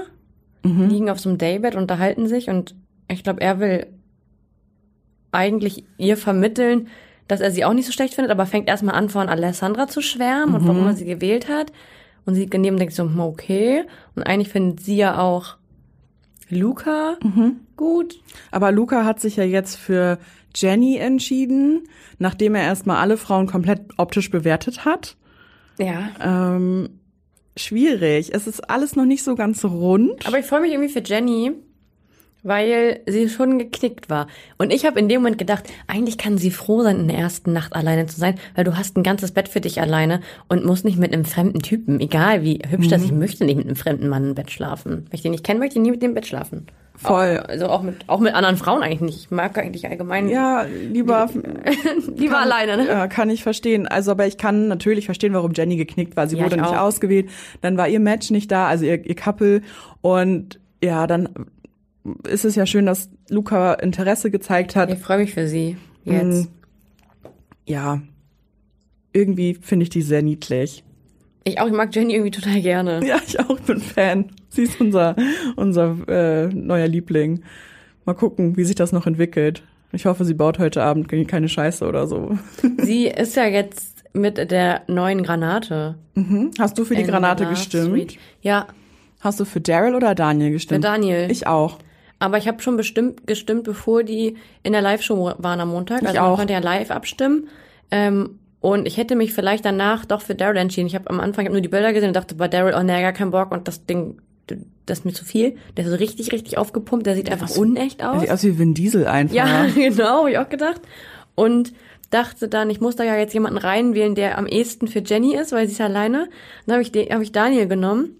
[0.62, 2.74] liegen auf so einem Daybed, unterhalten sich und
[3.08, 3.86] ich glaube, er will
[5.30, 6.88] eigentlich ihr vermitteln,
[7.28, 10.00] dass er sie auch nicht so schlecht findet, aber fängt erstmal an, von Alessandra zu
[10.00, 11.72] schwärmen und warum er sie gewählt hat.
[12.24, 13.84] Und sie daneben denkt so, hm, okay.
[14.16, 15.56] Und eigentlich findet sie ja auch
[16.48, 17.16] Luca
[17.76, 18.16] gut.
[18.50, 20.18] Aber Luca hat sich ja jetzt für
[20.56, 21.88] Jenny entschieden,
[22.18, 25.16] nachdem er erstmal alle Frauen komplett optisch bewertet hat.
[25.78, 26.10] Ja.
[26.20, 26.88] Ähm,
[27.56, 28.34] schwierig.
[28.34, 30.26] Es ist alles noch nicht so ganz rund.
[30.26, 31.52] Aber ich freue mich irgendwie für Jenny,
[32.42, 34.28] weil sie schon geknickt war.
[34.56, 37.52] Und ich habe in dem Moment gedacht, eigentlich kann sie froh sein, in der ersten
[37.52, 40.86] Nacht alleine zu sein, weil du hast ein ganzes Bett für dich alleine und musst
[40.86, 44.08] nicht mit einem fremden Typen, egal wie hübsch das, ich möchte nicht mit einem fremden
[44.08, 45.06] Mann im Bett schlafen.
[45.10, 46.66] Wenn ich den nicht kenne, möchte ich nie mit dem Bett schlafen.
[46.96, 47.38] Voll.
[47.38, 49.18] Auch, also auch mit, auch mit anderen Frauen eigentlich nicht.
[49.18, 51.28] Ich mag eigentlich allgemein ja, lieber
[52.16, 52.86] lieber alleine, ne?
[52.86, 53.86] Ja, kann ich verstehen.
[53.86, 56.26] Also, aber ich kann natürlich verstehen, warum Jenny geknickt war.
[56.28, 56.82] Sie Ja, wurde ich nicht auch.
[56.82, 57.28] ausgewählt.
[57.60, 59.62] Dann war ihr Match nicht da, also ihr, ihr Couple.
[60.00, 61.28] Und ja, dann
[62.28, 64.90] ist es ja schön, dass Luca Interesse gezeigt hat.
[64.92, 66.48] Ich freue mich für sie jetzt.
[67.66, 68.00] Ja,
[69.12, 70.84] irgendwie finde ich die sehr niedlich.
[71.46, 73.00] Ich auch, ich mag Jenny irgendwie total gerne.
[73.06, 74.30] Ja, ich auch bin Fan.
[74.48, 75.14] Sie ist unser,
[75.54, 77.42] unser äh, neuer Liebling.
[78.04, 79.62] Mal gucken, wie sich das noch entwickelt.
[79.92, 82.36] Ich hoffe, sie baut heute Abend keine Scheiße oder so.
[82.78, 85.96] Sie ist ja jetzt mit der neuen Granate.
[86.58, 88.18] Hast du für die in Granate gestimmt?
[88.42, 88.66] Ja,
[89.20, 90.84] Hast du für Daryl oder Daniel für gestimmt?
[90.84, 91.30] Daniel.
[91.30, 91.78] Ich auch.
[92.18, 96.02] Aber ich habe schon bestimmt gestimmt, bevor die in der Live-Show waren am Montag.
[96.02, 96.28] Ich also auch.
[96.28, 97.48] man konnte ja live abstimmen.
[97.90, 100.86] Ähm, und ich hätte mich vielleicht danach doch für Daryl entschieden.
[100.86, 102.82] Ich habe am Anfang ich hab nur die Bilder gesehen und dachte bei Daryl, oh
[102.82, 104.18] nee, gar keinen Bock und das Ding,
[104.86, 105.56] das ist mir zu viel.
[105.76, 107.06] Der ist so richtig, richtig aufgepumpt.
[107.06, 108.20] Der sieht einfach unecht Er aus.
[108.20, 109.34] sieht aus wie Vin Diesel einfach.
[109.34, 110.80] Ja, genau, hab ich auch gedacht.
[111.34, 111.72] Und
[112.10, 115.52] dachte dann, ich muss da ja jetzt jemanden reinwählen, der am ehesten für Jenny ist,
[115.52, 116.28] weil sie ist alleine.
[116.66, 118.10] Dann habe ich, hab ich Daniel genommen.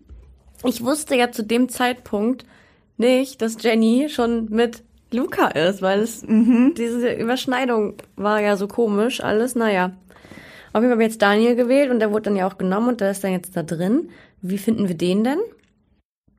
[0.65, 2.45] Ich wusste ja zu dem Zeitpunkt
[2.97, 9.23] nicht, dass Jenny schon mit Luca ist, weil es diese Überschneidung war ja so komisch
[9.23, 9.55] alles.
[9.55, 9.93] Naja.
[10.73, 12.89] Auf jeden Fall habe ich jetzt Daniel gewählt und der wurde dann ja auch genommen
[12.89, 14.11] und der ist dann jetzt da drin.
[14.43, 15.39] Wie finden wir den denn?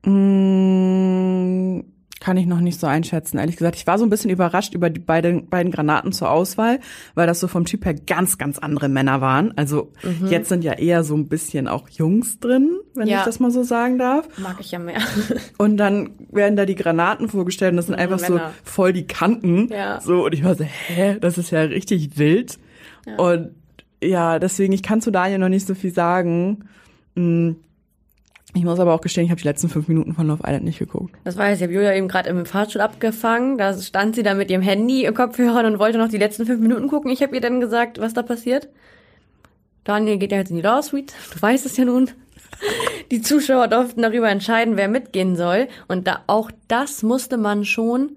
[0.04, 1.84] Mm,
[2.20, 3.76] kann ich noch nicht so einschätzen, ehrlich gesagt.
[3.76, 6.78] Ich war so ein bisschen überrascht über die beiden, beiden Granaten zur Auswahl,
[7.14, 9.56] weil das so vom Typ her ganz, ganz andere Männer waren.
[9.56, 9.92] Also
[10.28, 13.20] jetzt sind ja eher so ein bisschen auch Jungs drin, wenn Ja.
[13.20, 14.28] ich das mal so sagen darf.
[14.38, 15.00] Mag ich ja mehr.
[15.58, 18.52] Und dann werden da die Granaten vorgestellt und das sind einfach so Männer.
[18.64, 19.68] voll die Kanten.
[19.72, 20.00] Ja.
[20.00, 22.58] So, und ich war so, hä, das ist ja richtig wild.
[23.16, 23.50] Und
[24.02, 26.64] ja, deswegen, ich kann zu Daniel noch nicht so viel sagen.
[27.14, 27.52] Mm,
[28.54, 30.78] Ich muss aber auch gestehen, ich habe die letzten fünf Minuten von Love Island nicht
[30.78, 31.14] geguckt.
[31.24, 31.60] Das weiß ich.
[31.60, 33.58] Ich habe Julia eben gerade im Fahrstuhl abgefangen.
[33.58, 36.60] Da stand sie da mit ihrem Handy im Kopfhörer und wollte noch die letzten fünf
[36.60, 37.10] Minuten gucken.
[37.10, 38.68] Ich habe ihr dann gesagt, was da passiert.
[39.84, 41.12] Daniel geht ja jetzt in die Law Suite.
[41.34, 42.10] Du weißt es ja nun.
[43.10, 45.68] Die Zuschauer durften darüber entscheiden, wer mitgehen soll.
[45.88, 48.16] Und da auch das musste man schon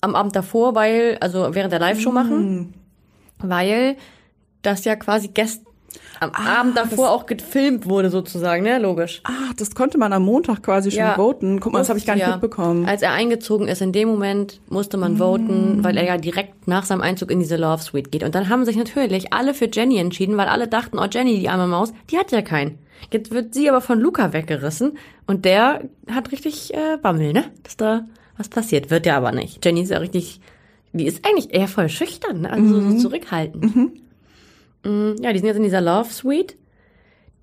[0.00, 2.74] am Abend davor, weil, also während der Live-Show machen,
[3.38, 3.96] weil
[4.62, 5.62] das ja quasi gest
[6.20, 8.78] am Abend davor auch gefilmt wurde sozusagen, ne?
[8.78, 9.20] Logisch.
[9.24, 11.14] Ah, das konnte man am Montag quasi schon Ja.
[11.14, 11.60] voten.
[11.60, 12.32] Guck mal, das habe ich gar nicht Ja.
[12.32, 12.84] mitbekommen.
[12.86, 16.84] Als er eingezogen ist, in dem Moment musste man voten, weil er ja direkt nach
[16.84, 18.22] seinem Einzug in diese Love Suite geht.
[18.22, 21.48] Und dann haben sich natürlich alle für Jenny entschieden, weil alle dachten, oh Jenny, die
[21.48, 22.78] arme Maus, die hat ja keinen.
[23.12, 27.44] Jetzt wird sie aber von Luca weggerissen und der hat richtig äh, Bammel, ne?
[27.62, 28.04] Dass da
[28.36, 28.90] was passiert.
[28.90, 29.64] Wird ja aber nicht.
[29.64, 30.40] Jenny ist ja richtig,
[30.92, 32.52] die ist eigentlich eher voll schüchtern, ne?
[32.52, 33.74] also so zurückhaltend.
[33.74, 33.86] Mm,
[34.84, 36.56] Ja, die sind jetzt in dieser Love Suite.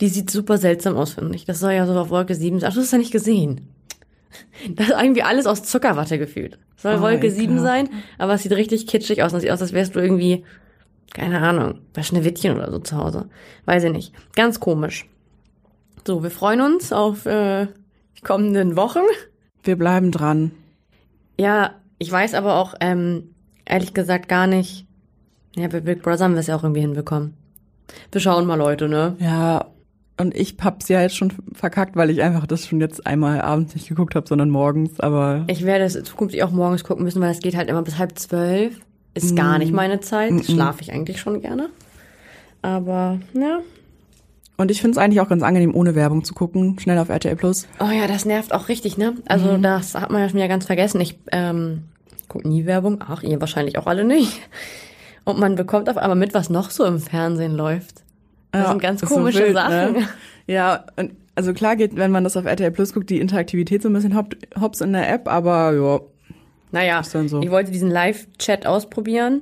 [0.02, 1.46] Die sieht super seltsam aus, finde ich.
[1.46, 2.70] Das soll ja so auf Wolke 7 sein.
[2.70, 3.68] Ach, du hast ja nicht gesehen.
[4.76, 6.60] Das ist irgendwie alles aus Zuckerwatte gefühlt.
[6.76, 7.66] Soll Oh, Wolke 7 ekelhaft.
[7.66, 9.34] sein, aber es sieht richtig kitschig aus.
[9.34, 10.44] Es sieht aus, als wärst du irgendwie,
[11.14, 13.30] keine Ahnung, bei Schneewittchen oder so zu Hause.
[13.66, 14.14] Weiß ich nicht.
[14.36, 15.08] Ganz komisch.
[16.06, 17.68] So, wir freuen uns auf äh,
[18.18, 19.02] die kommenden Wochen.
[19.64, 20.52] Wir bleiben dran.
[21.40, 23.34] Ja, ich weiß aber auch, ähm,
[23.66, 24.87] ehrlich gesagt, gar nicht.
[25.58, 27.34] Ja, bei Big Brother haben wir es ja auch irgendwie hinbekommen.
[28.12, 29.16] Wir schauen mal, Leute, ne?
[29.20, 29.66] Ja,
[30.20, 33.76] und ich hab's ja jetzt schon verkackt, weil ich einfach das schon jetzt einmal abends
[33.76, 37.32] nicht geguckt habe, sondern morgens, aber Ich werde es zukünftig auch morgens gucken müssen, weil
[37.32, 38.80] es geht halt immer bis halb zwölf.
[39.14, 40.46] Ist gar nicht meine Zeit.
[40.46, 41.70] Schlafe ich eigentlich schon gerne.
[42.62, 43.60] Aber, ja.
[44.58, 47.68] und ich find's eigentlich auch ganz angenehm, ohne Werbung zu gucken, schnell auf RTL Plus.
[47.80, 49.16] Oh ja, das nervt auch richtig, ne?
[49.28, 51.02] Also das hat man ja schon wieder ganz vergessen.
[51.02, 51.84] Ich ähm,
[52.28, 53.04] gucke nie Werbung.
[53.08, 54.40] Ach, ihr wahrscheinlich auch alle nicht.
[55.28, 58.06] Und man bekommt auf einmal mit, was noch so im Fernsehen läuft.
[58.54, 59.94] Das sind ganz ist so komische wild, Sachen.
[59.94, 60.08] Ne?
[60.48, 63.90] Ja, und also klar geht, wenn man das auf RTL Plus guckt, die Interaktivität so
[63.90, 66.00] ein bisschen hops in der App, aber ja,
[66.72, 67.42] Naja, so.
[67.42, 69.42] ich wollte diesen Live-Chat ausprobieren.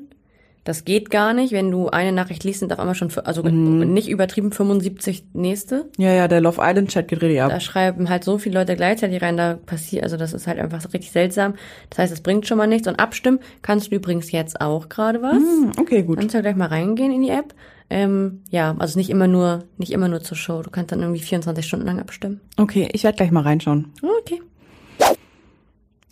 [0.65, 1.53] Das geht gar nicht.
[1.53, 3.93] Wenn du eine Nachricht liest, sind auf einmal schon, also Mhm.
[3.93, 5.85] nicht übertrieben 75 nächste.
[5.97, 7.51] ja, ja, der Love Island Chat geht richtig ab.
[7.51, 10.81] Da schreiben halt so viele Leute gleichzeitig rein, da passiert, also das ist halt einfach
[10.81, 11.53] so richtig seltsam.
[11.91, 12.87] Das heißt, es bringt schon mal nichts.
[12.87, 15.35] Und abstimmen kannst du übrigens jetzt auch gerade was.
[15.35, 16.17] Hm, okay, gut.
[16.19, 17.53] Kannst ja gleich mal reingehen in die App.
[17.91, 20.63] Ähm, ja, also nicht immer nur, nicht immer nur zur Show.
[20.63, 22.41] Du kannst dann irgendwie 24 Stunden lang abstimmen.
[22.57, 23.93] Okay, ich werde gleich mal reinschauen.
[24.21, 24.41] Okay.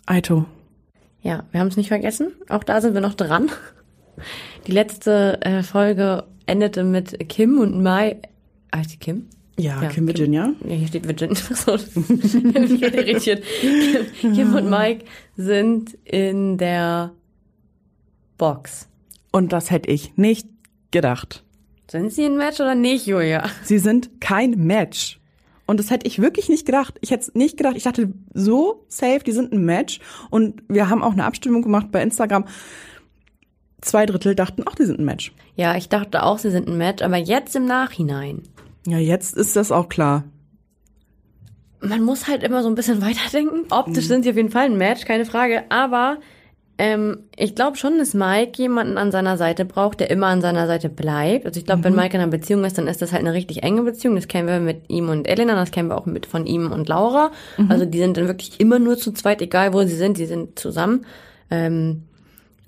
[0.06, 0.44] Aito.
[1.22, 2.32] Ja, wir haben es nicht vergessen.
[2.48, 3.50] Auch da sind wir noch dran.
[4.66, 8.16] Die letzte äh, Folge endete mit Kim und Mai.
[8.74, 9.26] Heißt die Kim?
[9.58, 10.06] Ja, Ja, Kim Kim.
[10.08, 10.52] Virginia.
[10.66, 11.30] Ja, hier steht Virgin.
[11.54, 13.44] So, ich bin irritiert.
[14.20, 15.04] Kim, Kim und Mike
[15.36, 17.12] sind in der
[18.38, 18.88] Box.
[19.30, 20.48] Und das hätte ich nicht
[20.90, 21.42] gedacht.
[21.90, 23.44] Sind sie ein Match oder nicht, Julia?
[23.62, 25.20] Sie sind kein Match.
[25.66, 26.98] Und das hätte ich wirklich nicht gedacht.
[27.00, 27.76] Ich hätte es nicht gedacht.
[27.76, 30.00] Ich dachte so safe, die sind ein Match.
[30.30, 32.44] Und wir haben auch eine Abstimmung gemacht bei Instagram.
[33.84, 35.32] Zwei Drittel dachten, ach, die sind ein Match.
[35.56, 38.42] Ja, ich dachte auch, sie sind ein Match, aber jetzt im Nachhinein.
[38.86, 40.24] Ja, jetzt ist das auch klar.
[41.80, 43.66] man muss halt immer so ein bisschen weiterdenken.
[43.70, 45.64] Optisch sind sie auf jeden Fall ein Match, keine Frage.
[45.68, 46.16] Aber
[46.78, 50.66] ähm, ich glaube schon, dass Mike jemanden an seiner Seite braucht, der immer an seiner
[50.66, 51.44] Seite bleibt.
[51.44, 53.62] Also ich glaube, wenn Mike in einer Beziehung ist, dann ist das halt eine richtig
[53.62, 54.14] enge Beziehung.
[54.14, 56.88] Das kennen wir mit ihm und Elena, das kennen wir auch mit von ihm und
[56.88, 57.32] Laura.
[57.68, 60.58] Also die sind dann wirklich immer nur zu zweit, egal wo sie sind, die sind
[60.58, 61.04] zusammen.
[61.50, 62.04] Ähm,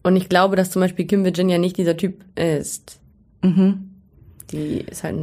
[0.06, 3.00] und ich glaube, dass zum Beispiel Kim Virginia nicht dieser Typ ist.
[3.42, 5.16] Die ist halt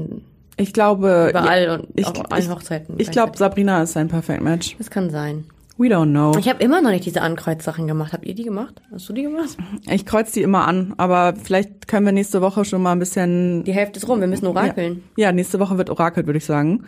[0.57, 1.27] Ich glaube.
[1.29, 2.95] überall und ich, auf allen ich, Hochzeiten.
[2.99, 3.39] ich glaube, gleichzeitig.
[3.39, 4.75] Sabrina ist ein Perfect Match.
[4.77, 5.45] das kann sein.
[5.77, 6.37] We don't know.
[6.37, 8.13] Ich habe immer noch nicht diese Ankreuzsachen gemacht.
[8.13, 8.79] Habt ihr die gemacht?
[8.91, 9.57] Hast du die gemacht?
[9.89, 13.63] Ich kreuz die immer an, aber vielleicht können wir nächste Woche schon mal ein bisschen.
[13.63, 14.19] Die Hälfte ist rum.
[14.19, 15.03] Wir müssen orakeln.
[15.17, 16.83] Ja, nächste Woche wird orakelt, würde ich sagen.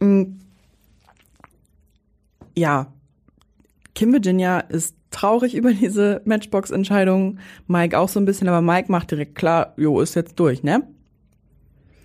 [0.00, 0.24] Mm.
[2.56, 2.88] Ja,
[3.94, 7.38] Kim Virginia ist traurig über diese Matchbox-Entscheidung.
[7.66, 10.82] Mike auch so ein bisschen, aber Mike macht direkt klar, jo, ist jetzt durch, ne?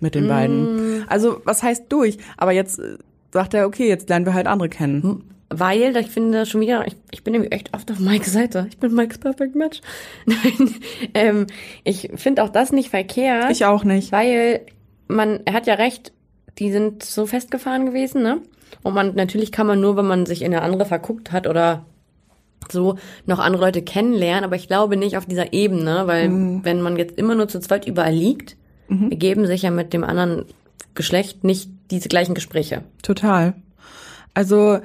[0.00, 1.04] Mit den beiden.
[1.08, 2.18] Also, was heißt durch?
[2.36, 2.98] Aber jetzt äh,
[3.32, 5.24] sagt er, okay, jetzt lernen wir halt andere kennen.
[5.48, 8.66] Weil ich finde schon wieder, ich, ich bin nämlich echt oft auf Mikes Seite.
[8.68, 9.80] Ich bin Mikes Perfect Match.
[10.26, 10.74] Nein,
[11.14, 11.46] ähm,
[11.84, 13.50] ich finde auch das nicht verkehrt.
[13.50, 14.12] Ich auch nicht.
[14.12, 14.62] Weil
[15.08, 16.12] man, er hat ja recht,
[16.58, 18.42] die sind so festgefahren gewesen, ne?
[18.82, 21.86] Und man, natürlich kann man nur, wenn man sich in eine andere verguckt hat oder
[22.70, 26.30] so, noch andere Leute kennenlernen, aber ich glaube nicht auf dieser Ebene, weil
[26.64, 28.56] wenn man jetzt immer nur zu zweit überall liegt,
[28.88, 30.44] ergeben sich ja mit dem anderen
[30.94, 32.82] Geschlecht nicht diese gleichen Gespräche.
[33.02, 33.54] Total.
[34.34, 34.80] Also,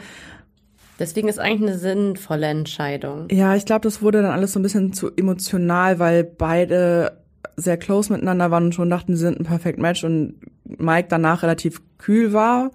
[1.01, 3.25] Deswegen ist eigentlich eine sinnvolle Entscheidung.
[3.31, 7.17] Ja, ich glaube, das wurde dann alles so ein bisschen zu emotional, weil beide
[7.55, 11.41] sehr close miteinander waren und schon dachten, sie sind ein Perfect Match und Mike danach
[11.41, 12.69] relativ kühl war.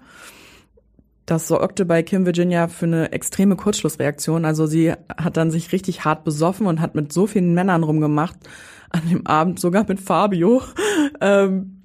[1.27, 4.45] Das sorgte bei Kim Virginia für eine extreme Kurzschlussreaktion.
[4.45, 8.37] Also sie hat dann sich richtig hart besoffen und hat mit so vielen Männern rumgemacht
[8.89, 10.63] an dem Abend, sogar mit Fabio.
[11.19, 11.81] Ähm,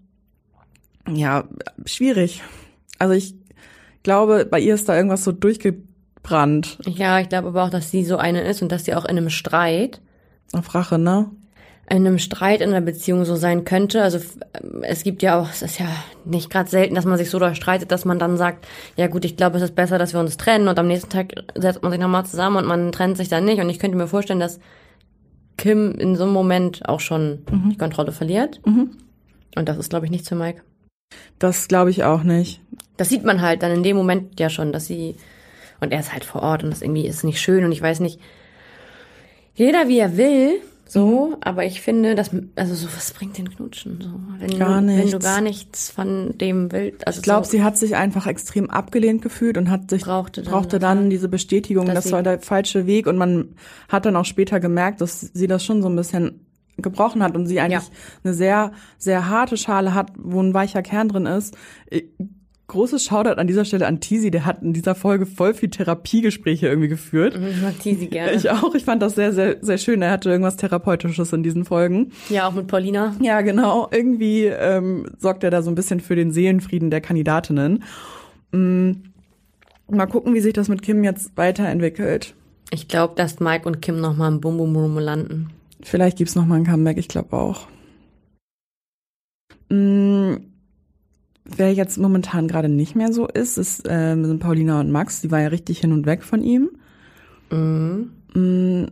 [1.08, 1.44] ja,
[1.86, 2.42] schwierig.
[2.98, 3.34] Also ich
[4.02, 8.04] glaube, bei ihr ist da irgendwas so durchgebrannt Ja, ich glaube aber auch, dass sie
[8.04, 10.02] so eine ist und dass sie auch in einem Streit,
[10.52, 11.30] auf Rache, ne?
[11.92, 14.02] In einem Streit in einer Beziehung so sein könnte.
[14.02, 14.38] Also f-
[14.82, 15.86] es gibt ja auch, es ist ja
[16.24, 19.24] nicht gerade selten, dass man sich so doll streitet, dass man dann sagt, ja gut,
[19.26, 21.92] ich glaube, es ist besser, dass wir uns trennen und am nächsten Tag setzt man
[21.92, 23.60] sich nochmal zusammen und man trennt sich dann nicht.
[23.60, 24.58] Und ich könnte mir vorstellen, dass
[25.58, 28.60] Kim in so einem Moment auch schon die Kontrolle verliert.
[29.54, 30.62] Und das ist, glaube ich, nichts für Mike.
[31.38, 32.62] Das glaube ich auch nicht.
[32.96, 35.14] Das sieht man halt dann in dem Moment ja schon, dass sie
[35.80, 38.00] und er ist halt vor Ort und das irgendwie ist nicht schön und ich weiß
[38.00, 38.18] nicht,
[39.54, 40.54] jeder wie er will,
[40.92, 44.86] so, aber ich finde, dass also so was bringt den Knutschen so, wenn Gar du,
[44.88, 45.24] wenn du nichts.
[45.24, 49.22] gar nichts von dem willst, also Ich glaube, so, sie hat sich einfach extrem abgelehnt
[49.22, 51.08] gefühlt und hat sich Brauchte dann brauchte dann ja.
[51.08, 53.54] diese Bestätigung, das war der falsche Weg und man
[53.88, 57.46] hat dann auch später gemerkt, dass sie das schon so ein bisschen gebrochen hat und
[57.46, 57.94] sie eigentlich Ja.
[58.24, 61.56] eine sehr sehr harte Schale hat, wo ein weicher Kern drin ist.
[62.72, 66.68] Großes Shoutout an dieser Stelle an Tizi, der hat in dieser Folge voll viel Therapiegespräche
[66.68, 67.36] irgendwie geführt.
[67.36, 68.32] Ich mag Tizi gerne.
[68.32, 70.00] Ich auch, ich fand das sehr, sehr, sehr schön.
[70.00, 72.12] Er hatte irgendwas Therapeutisches in diesen Folgen.
[72.30, 73.14] ja, auch mit Paulina.
[73.20, 73.88] Ja, genau.
[73.90, 77.84] Irgendwie ähm, sorgt er da so ein bisschen für den Seelenfrieden der Kandidatinnen.
[78.52, 78.92] Mm,
[79.90, 82.34] mal gucken, wie sich das mit Kim jetzt weiterentwickelt.
[82.70, 85.50] Ich glaube, dass Mike und Kim noch mal im Bum Bum Room landen.
[85.82, 87.66] Vielleicht gibt's noch mal ein Comeback, ich glaube auch.
[89.68, 90.36] Mm,
[91.44, 95.20] wer jetzt momentan gerade nicht mehr so ist, ist ähm, sind Paulina und Max.
[95.20, 96.70] Die war ja richtig hin und weg von ihm.
[97.50, 98.12] Mhm.
[98.34, 98.86] Mm,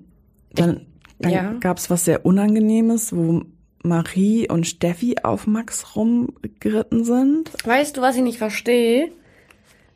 [0.55, 0.87] dann
[1.21, 1.53] dann ja.
[1.61, 3.43] gab's was sehr Unangenehmes, wo
[3.83, 7.53] Marie und Steffi auf Max rumgeritten sind.
[7.65, 9.11] Weißt du, was ich nicht verstehe?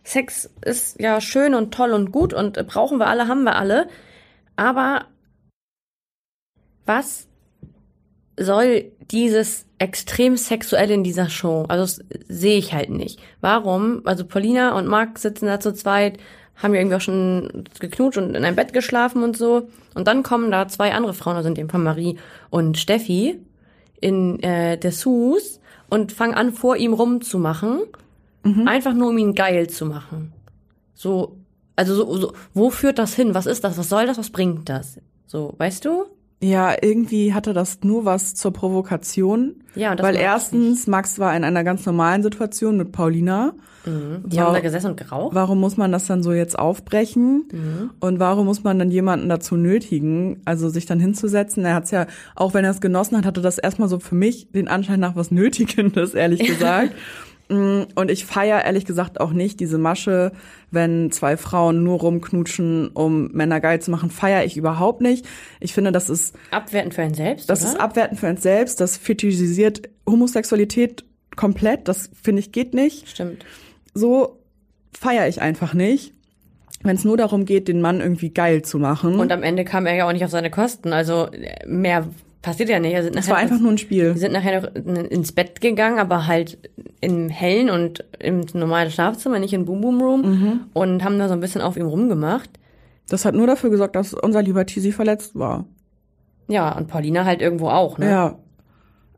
[0.03, 3.89] Sex ist ja schön und toll und gut und brauchen wir alle, haben wir alle.
[4.55, 5.07] Aber
[6.85, 7.27] was
[8.39, 11.65] soll dieses extrem sexuelle in dieser Show?
[11.69, 13.21] Also das sehe ich halt nicht.
[13.41, 14.03] Warum?
[14.05, 16.19] Also Paulina und Marc sitzen da zu zweit,
[16.57, 19.69] haben ja irgendwie auch schon geknutscht und in einem Bett geschlafen und so.
[19.95, 22.17] Und dann kommen da zwei andere Frauen, also in dem Fall Marie
[22.51, 23.41] und Steffi,
[24.01, 27.83] in äh, Dessous und fangen an, vor ihm rumzumachen.
[28.67, 30.33] Einfach nur, um ihn geil zu machen.
[30.95, 31.37] So,
[31.77, 33.35] also so, so, wo führt das hin?
[33.35, 33.79] Was ist das?
[33.79, 34.19] Was soll das?
[34.19, 35.01] Was bringt das?
[35.27, 36.05] So, weißt du?
[36.45, 39.55] Ja, irgendwie hatte das nur was zur Provokation.
[39.75, 43.55] Ja, und das weil erstens, Max war in einer ganz normalen Situation mit Paulina.
[43.87, 45.35] Die haben da gesessen und geraucht.
[45.35, 47.45] Warum muss man das dann so jetzt aufbrechen?
[47.53, 47.91] Mhm.
[48.01, 51.65] Und warum muss man dann jemanden dazu nötigen, also sich dann hinzusetzen?
[51.65, 54.51] Er hat's ja, auch wenn er es genossen hat, hatte das erstmal so für mich
[54.53, 56.95] den Anschein nach was Nötigendes, ehrlich gesagt.
[57.49, 60.33] Mm, Und ich feier ehrlich gesagt auch nicht diese Masche,
[60.71, 65.27] wenn zwei Frauen nur rumknutschen, um Männer geil zu machen, feier ich überhaupt nicht.
[65.61, 67.73] Ich finde, das ist Abwertend für einen selbst, das oder?
[67.73, 71.05] ist abwertend für uns selbst, das fetischisiert Homosexualität
[71.37, 73.09] komplett, das finde ich geht nicht.
[73.09, 73.45] Stimmt.
[73.93, 74.39] So
[74.99, 76.13] feiere ich einfach nicht.
[76.83, 79.19] Wenn es nur darum geht, den Mann irgendwie geil zu machen.
[79.19, 80.93] Und am Ende kam er ja auch nicht auf seine Kosten.
[80.93, 82.07] Also äh, mehr
[82.45, 82.95] passiert ja nicht.
[83.03, 84.15] Sind es war einfach nur ein Spiel.
[84.15, 86.59] Wir sind nachher noch ins Bett gegangen, aber halt
[87.01, 90.61] im hellen und im normalen Schlafzimmer, nicht im Boom Boom Room Mhm.
[90.75, 92.51] und haben da so ein bisschen auf ihm rumgemacht.
[93.09, 95.65] Das hat nur dafür gesorgt, dass unser lieber Tizi verletzt war.
[96.49, 98.09] Ja, und Paulina halt irgendwo auch, ne?
[98.11, 98.39] Ja.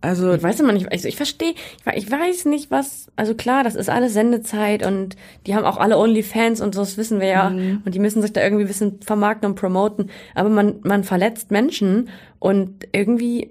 [0.02, 3.34] Also, Ich weiß immer nicht, also ich verstehe, ich, we- ich weiß nicht, was, also
[3.34, 7.18] klar, das ist alles Sendezeit und die haben auch alle Onlyfans und so, das wissen
[7.18, 7.50] wir ja.
[7.50, 7.82] Mhm.
[7.84, 10.10] Und die müssen sich da irgendwie ein bisschen vermarkten und promoten.
[10.34, 13.50] Aber man, man verletzt Menschen und irgendwie,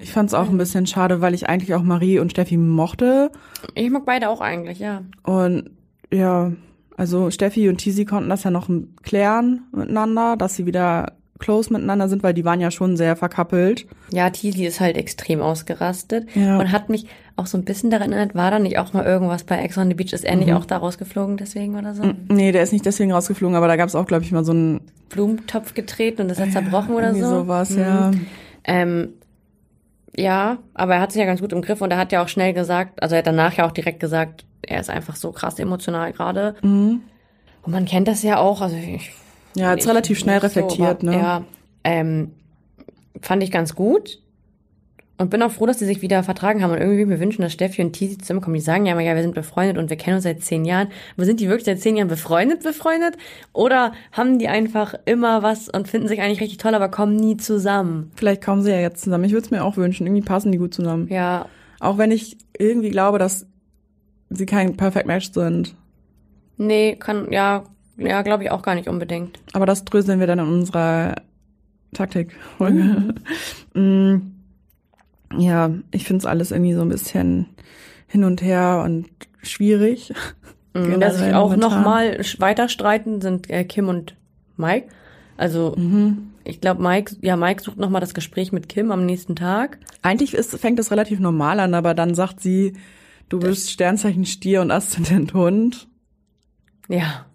[0.00, 3.30] ich fand es auch ein bisschen schade, weil ich eigentlich auch Marie und Steffi mochte.
[3.74, 5.02] ich mag beide auch eigentlich, ja.
[5.22, 5.70] Und
[6.12, 6.52] ja,
[6.96, 8.68] also Steffi und Tizi konnten das ja noch
[9.02, 13.86] klären miteinander, dass sie wieder close miteinander sind, weil die waren ja schon sehr verkappelt.
[14.12, 16.58] Ja, Tili ist halt extrem ausgerastet Ja.
[16.58, 19.42] und hat mich auch so ein bisschen daran erinnert, war da nicht auch mal irgendwas
[19.44, 20.12] bei Ex on the Beach?
[20.12, 20.42] Ist er Mhm.
[20.42, 22.04] nicht auch da rausgeflogen deswegen oder so?
[22.28, 24.52] Nee, der ist nicht deswegen rausgeflogen, aber da gab es auch, glaube ich, mal so
[24.52, 27.26] ein Blumentopf getreten und das hat zerbrochen oder so?
[27.28, 27.78] sowas, Mhm.
[27.80, 28.10] ja.
[28.64, 29.08] Ähm,
[30.16, 32.28] ja, aber er hat sich ja ganz gut im Griff und er hat ja auch
[32.28, 35.58] schnell gesagt, also er hat danach ja auch direkt gesagt, er ist einfach so krass
[35.58, 36.54] emotional gerade.
[36.62, 37.00] Mhm.
[37.62, 39.10] Und man kennt das ja auch, also ich
[39.56, 41.16] Ja, nicht- relativ schnell so, reflektiert, aber, ne?
[41.16, 41.44] Ja,
[41.84, 42.32] ähm,
[43.20, 44.20] fand ich ganz gut.
[45.16, 46.72] Und bin auch froh, dass die sich wieder vertragen haben.
[46.72, 48.54] Und irgendwie mir wünschen, dass Steffi und Tizi zusammenkommen.
[48.54, 50.88] Die sagen ja immer, ja, wir sind befreundet und wir kennen uns seit zehn Jahren.
[51.16, 53.16] Aber sind die wirklich seit zehn Jahren befreundet, befreundet?
[53.52, 57.36] Oder haben die einfach immer was und finden sich eigentlich richtig toll, aber kommen nie
[57.36, 58.10] zusammen?
[58.16, 59.22] Vielleicht kommen sie ja jetzt zusammen.
[59.22, 60.04] Ich würde es mir auch wünschen.
[60.04, 61.06] Irgendwie passen die gut zusammen.
[61.08, 61.46] Ja,
[61.78, 63.46] Auch wenn ich irgendwie glaube, dass
[64.30, 65.76] sie kein Perfect Match sind.
[66.56, 67.62] nee, kann, ja,
[67.96, 69.38] ja, glaube ich auch gar nicht unbedingt.
[69.52, 71.16] Aber das dröseln wir dann in unserer
[71.92, 73.14] Taktikfolge.
[73.76, 74.18] Mm.
[75.36, 77.46] Ja, ich finde es alles irgendwie so ein bisschen
[78.06, 79.08] hin und her und
[79.42, 80.12] schwierig.
[80.74, 84.14] Mhm, Wer sich auch nochmal weiter streiten, sind äh, Kim und
[84.56, 84.86] Mike.
[85.36, 86.28] Also, Mhm.
[86.44, 89.78] ich glaube, Mike, ja, Mike sucht nochmal das Gespräch mit Kim am nächsten Tag.
[90.02, 92.74] Eigentlich ist, fängt es relativ normal an, aber dann sagt sie,
[93.28, 95.88] du bist Sternzeichen Stier und Aszendent Hund.
[96.88, 97.26] Ja.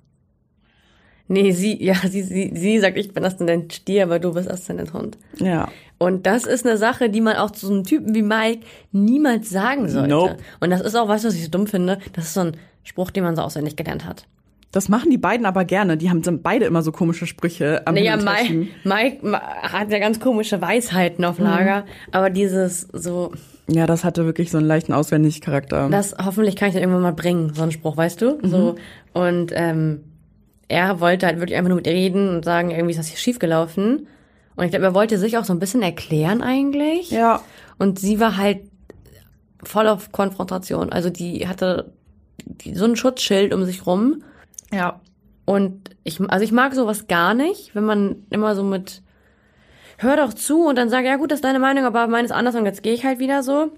[1.32, 4.94] Nee, sie, ja, sie, sie, sie sagt, ich bin Aszendent Stier, aber du bist Aszendent
[4.94, 5.18] Hund.
[5.38, 5.70] Ja.
[6.00, 9.50] Und das ist eine Sache, die man auch zu so einem Typen wie Mike niemals
[9.50, 10.10] sagen sollte.
[10.10, 10.38] Nope.
[10.60, 12.00] Und das ist auch, weißt du, was ich so dumm finde?
[12.14, 14.26] Das ist so ein Spruch, den man so auswendig gelernt hat.
[14.72, 15.98] Das machen die beiden aber gerne.
[15.98, 18.68] Die haben sind beide immer so komische Sprüche am Naja, Mike.
[18.84, 19.32] Mike
[19.64, 23.34] hat ja ganz komische Weisheiten auf Lager, aber dieses so,
[23.68, 25.90] Ja, das hatte wirklich so einen leichten Auswendigcharakter.
[25.90, 28.38] das hoffentlich kann ich dann irgendwann mal bringen, so einen Spruch, weißt du?
[28.44, 28.76] So
[29.14, 30.02] und ähm,
[30.70, 33.18] er wollte halt wirklich einfach nur mit ihr reden und sagen, irgendwie ist das hier
[33.18, 34.08] schiefgelaufen.
[34.56, 37.12] Und ich glaube, er wollte sich auch so ein bisschen erklären eigentlich.
[37.12, 37.42] ja.
[37.78, 38.60] Und sie war halt
[39.64, 40.92] voll auf Konfrontation.
[40.92, 41.94] Also die hatte
[42.74, 44.24] so ein Schutzschild um sich rum.
[44.72, 45.00] Ja.
[45.46, 49.02] Und ich, also ich mag sowas gar nicht, wenn man immer so mit,
[49.98, 52.32] hör doch zu und dann sag, ja gut, das ist deine Meinung, aber meine ist
[52.32, 53.72] anders und jetzt gehe ich halt wieder so.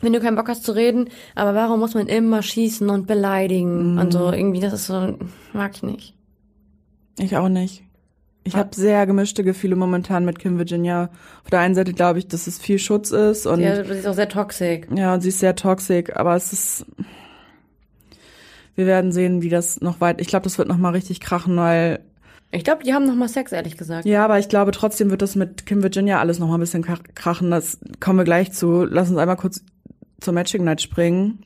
[0.00, 3.98] Wenn du keinen Bock hast zu reden, aber warum muss man immer schießen und beleidigen
[3.98, 5.16] und so irgendwie, das ist so,
[5.52, 6.14] mag ich nicht.
[7.18, 7.84] Ich auch nicht.
[8.42, 11.10] Ich habe sehr gemischte Gefühle momentan mit Kim Virginia.
[11.44, 14.06] Auf der einen Seite glaube ich, dass es viel Schutz ist und Ja, sie ist
[14.06, 14.80] auch sehr toxisch.
[14.94, 16.86] ja, und sie ist sehr toxisch, aber es ist
[18.74, 20.20] wir werden sehen, wie das noch weit.
[20.20, 22.00] Ich glaube, das wird noch mal richtig krachen, weil
[22.50, 24.06] Ich glaube, die haben noch mal Sex, ehrlich gesagt.
[24.06, 26.82] ja, aber ich glaube trotzdem wird das mit Kim Virginia alles noch mal ein bisschen
[26.82, 27.50] krach- krachen.
[27.50, 28.84] Das kommen wir gleich zu.
[28.84, 29.62] Lass uns einmal kurz
[30.20, 31.44] zur Matching Night springen.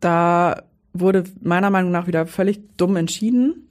[0.00, 3.68] Da wurde meiner Meinung nach wieder völlig dumm entschieden.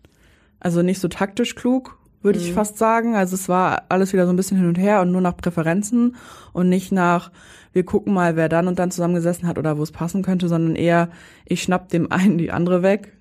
[0.59, 3.15] Also nicht so taktisch klug, würde ich fast sagen.
[3.15, 6.15] Also es war alles wieder so ein bisschen hin und her und nur nach Präferenzen
[6.53, 7.32] und nicht nach,
[7.73, 10.75] wir gucken mal, wer dann und dann zusammengesessen hat oder wo es passen könnte, sondern
[10.75, 11.09] eher,
[11.45, 13.13] ich schnapp dem einen die andere weg.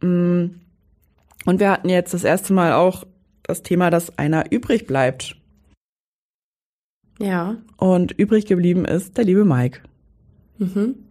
[0.00, 0.50] Mm.
[1.44, 3.04] Und wir hatten jetzt das erste Mal auch
[3.42, 5.37] das Thema, dass einer übrig bleibt.
[7.18, 7.56] Ja.
[7.76, 9.80] Und übrig geblieben ist der liebe Mike.
[10.58, 10.94] Mhm.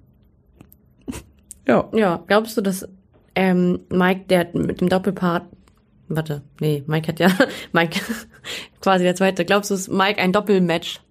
[1.68, 1.89] Ja.
[1.93, 2.88] Ja, glaubst du, dass
[3.36, 5.47] ähm, Mike, der mit dem Doppelpaar,
[6.08, 7.30] warte, nee, Mike hat ja,
[7.74, 7.99] Mike,
[8.82, 11.01] quasi der zweite, glaubst du, dass Mike ein Doppelmatch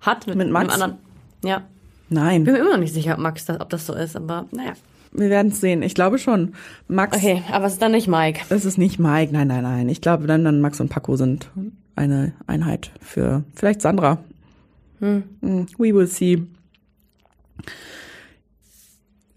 [0.00, 0.72] hat mit, Mit Max?
[0.74, 0.98] einem anderen?
[1.44, 1.62] Ja,
[2.08, 4.46] Nein, bin mir immer noch nicht sicher, ob Max, das, ob das so ist, aber
[4.52, 4.72] naja.
[5.12, 5.82] wir werden es sehen.
[5.82, 6.54] Ich glaube schon.
[6.86, 8.40] Max, Okay, aber es ist dann nicht Mike.
[8.48, 9.32] es ist nicht Mike.
[9.32, 9.88] Nein, nein, nein.
[9.88, 11.50] Ich glaube, dann, dann Max und Paco sind
[12.00, 14.18] eine Einheit für vielleicht Sandra.
[15.00, 15.22] Hm,
[15.78, 16.42] We will see.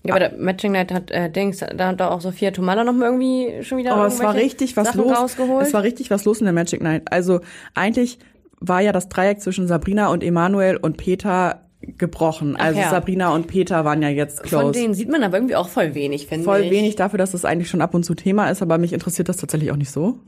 [0.05, 3.05] Ja, aber der Matching Night hat äh, Dings, da hat auch Sophia Tomala noch mal
[3.05, 5.17] irgendwie schon wieder Aber es war richtig was Sachen los.
[5.17, 5.65] rausgeholt.
[5.65, 7.03] Es war richtig was los in der Magic Night.
[7.11, 7.39] Also
[7.73, 8.19] eigentlich
[8.59, 11.61] war ja das Dreieck zwischen Sabrina und Emanuel und Peter
[11.97, 12.55] gebrochen.
[12.55, 12.89] Also ja.
[12.89, 14.63] Sabrina und Peter waren ja jetzt close.
[14.63, 16.71] Von denen sieht man aber irgendwie auch voll wenig, finde Voll ich.
[16.71, 19.37] wenig dafür, dass das eigentlich schon ab und zu Thema ist, aber mich interessiert das
[19.37, 20.19] tatsächlich auch nicht so.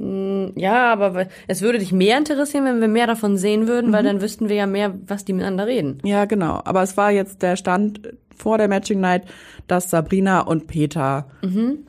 [0.55, 3.93] Ja, aber es würde dich mehr interessieren, wenn wir mehr davon sehen würden, Mhm.
[3.93, 5.99] weil dann wüssten wir ja mehr, was die miteinander reden.
[6.03, 6.61] Ja, genau.
[6.65, 9.23] Aber es war jetzt der Stand vor der Matching Night,
[9.67, 11.27] dass Sabrina und Peter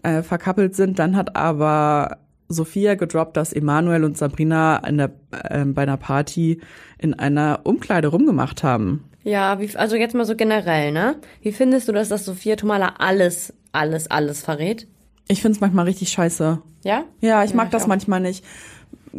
[0.03, 0.99] äh, verkappelt sind.
[0.99, 6.61] Dann hat aber Sophia gedroppt, dass Emanuel und Sabrina in der, äh, bei einer Party
[6.99, 9.05] in einer Umkleide rumgemacht haben.
[9.27, 11.17] Ja, wie, also jetzt mal so generell, ne?
[11.43, 14.87] Wie findest du das, dass Sophia Tomala alles, alles, alles verrät?
[15.27, 16.63] Ich find's manchmal richtig scheiße.
[16.85, 17.05] Ja?
[17.21, 17.89] Ja, ich mag ich das auch.
[17.89, 18.45] manchmal nicht.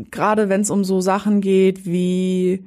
[0.09, 2.63] Gerade wenn es um so Sachen geht wie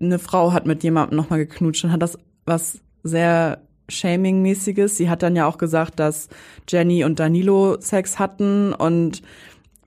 [0.00, 4.96] eine Frau hat mit jemandem nochmal geknutscht, dann hat das was sehr Shaming-mäßiges.
[4.96, 6.28] Sie hat dann ja auch gesagt, dass
[6.68, 9.22] Jenny und Danilo Sex hatten und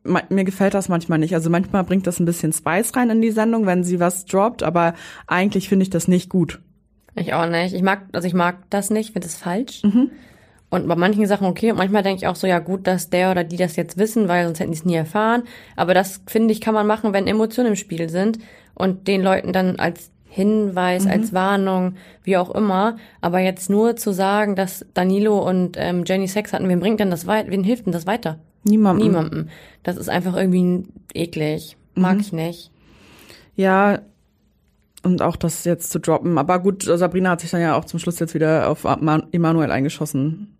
[0.06, 1.34] mir gefällt das manchmal nicht.
[1.34, 4.64] Also manchmal bringt das ein bisschen Spice rein in die Sendung, wenn sie was droppt,
[4.64, 4.94] aber
[5.28, 6.60] eigentlich finde ich das nicht gut.
[7.16, 7.74] Ich auch nicht.
[7.74, 9.84] Ich mag, also ich mag das nicht, finde es falsch.
[9.84, 10.12] Mhm.
[10.70, 11.72] Und bei manchen Sachen okay.
[11.72, 14.28] Und manchmal denke ich auch so, ja gut, dass der oder die das jetzt wissen,
[14.28, 15.44] weil sonst hätten die es nie erfahren.
[15.76, 18.40] Aber das, finde ich, kann man machen, wenn Emotionen im Spiel sind
[18.74, 22.98] und den Leuten dann als Hinweis, als Warnung, wie auch immer.
[23.22, 27.10] Aber jetzt nur zu sagen, dass Danilo und ähm, Jenny Sex hatten, wem bringt denn
[27.10, 27.52] das weiter?
[27.52, 28.40] Wen hilft denn das weiter?
[28.66, 29.08] Niemandem.
[29.08, 29.50] Niemandem.
[29.84, 31.78] Das ist einfach irgendwie eklig.
[31.96, 32.72] Mag ich nicht.
[33.56, 34.00] Ja,
[35.04, 36.38] und auch das jetzt zu droppen.
[36.38, 39.72] Aber gut, Sabrina hat sich dann ja auch zum Schluss jetzt wieder auf Ma- Emanuel
[39.72, 40.52] eingeschossen.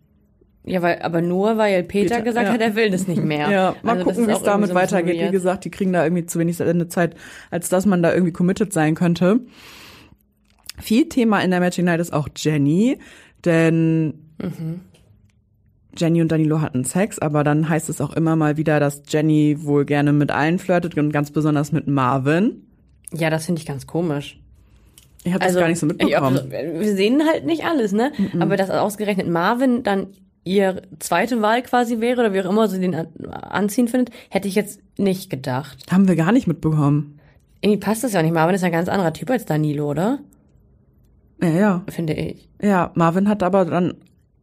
[0.64, 2.52] Ja, weil, aber nur weil Peter, Peter, gesagt ja.
[2.54, 3.48] hat, er will das nicht mehr.
[3.50, 5.20] Ja, mal Also gucken, wie es damit so weitergeht.
[5.20, 7.14] Wie gesagt, die kriegen da irgendwie zu wenig Sendezeit,
[7.50, 9.40] als dass man da irgendwie committed sein könnte.
[10.78, 12.98] Viel Thema in der Matching Night ist auch Jenny,
[13.44, 14.06] denn
[14.38, 14.80] Mhm.
[15.96, 19.56] Jenny und Danilo hatten Sex, aber dann heißt es auch immer mal wieder, dass Jenny
[19.60, 22.62] wohl gerne mit allen flirtet und ganz besonders mit Marvin.
[23.12, 24.40] Ja, das finde ich ganz komisch.
[25.24, 26.38] Ich habe das gar nicht so Also, ich- mitbekommen.
[26.38, 28.12] ob- wir sehen halt nicht alles, ne?
[28.38, 30.08] Aber dass ausgerechnet Marvin dann
[30.44, 34.46] ihr zweite Wahl quasi wäre oder wie auch immer sie den an- anziehen findet, hätte
[34.46, 35.78] ich jetzt nicht gedacht.
[35.90, 37.18] Haben wir gar nicht mitbekommen.
[37.60, 38.32] Irgendwie passt das ja nicht.
[38.34, 40.20] Marvin ist ein ganz anderer Typ als Danilo, oder?
[41.42, 41.84] Ja, ja.
[41.88, 42.48] Finde ich.
[42.62, 43.94] Ja, Marvin hat aber dann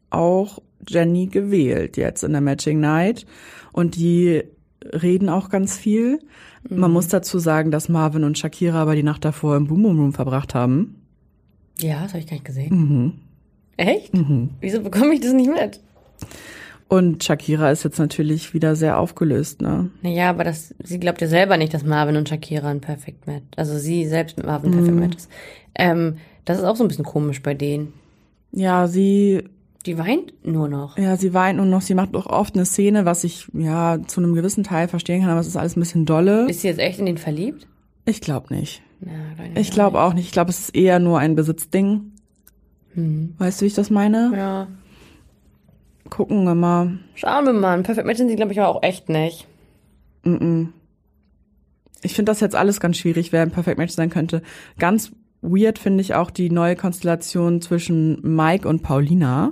[0.09, 3.25] auch Jenny gewählt jetzt in der Matching Night
[3.71, 4.43] und die
[4.83, 6.19] reden auch ganz viel.
[6.69, 9.99] Man muss dazu sagen, dass Marvin und Shakira aber die Nacht davor im Boom Boom
[9.99, 10.95] Room verbracht haben.
[11.79, 13.19] Ja, das habe ich gar nicht gesehen.
[13.77, 14.11] Echt?
[14.61, 15.79] Wieso bekomme ich das nicht mit?
[16.87, 19.89] Und Shakira ist jetzt natürlich wieder sehr aufgelöst, ne?
[20.03, 23.45] Naja, aber das, sie glaubt ja selber nicht, dass Marvin und Shakira ein Perfect Match,
[23.55, 25.29] also sie selbst mit Marvin ein Perfect Match ist.
[25.73, 27.93] Ähm, das ist auch so ein bisschen komisch bei denen.
[28.51, 29.43] Ja, sie,
[29.85, 30.97] Die weint nur noch.
[30.97, 34.21] ja, sie weint nur noch, sie macht auch oft eine Szene, was ich, ja, zu
[34.21, 36.49] einem gewissen Teil verstehen kann, aber es ist alles ein bisschen dolle.
[36.49, 37.67] Ist sie jetzt echt in den verliebt?
[38.05, 38.81] Ich glaube nicht.
[39.01, 40.25] Glaub Ich glaube auch nicht.
[40.27, 42.13] Ich glaube, es ist eher nur ein Besitzding.
[42.93, 43.35] Hm.
[43.37, 44.31] Weißt du, wie ich das meine?
[44.35, 44.67] Ja.
[46.09, 46.99] Gucken wir mal.
[47.15, 47.81] Schauen wir mal.
[47.81, 49.47] Perfect Match sind sie, glaube ich, aber auch echt nicht.
[52.01, 54.41] Ich finde das jetzt alles ganz schwierig, wer ein Perfect Match sein könnte.
[54.79, 55.11] Ganz
[55.41, 59.51] weird finde ich auch die neue Konstellation zwischen Mike und Paulina.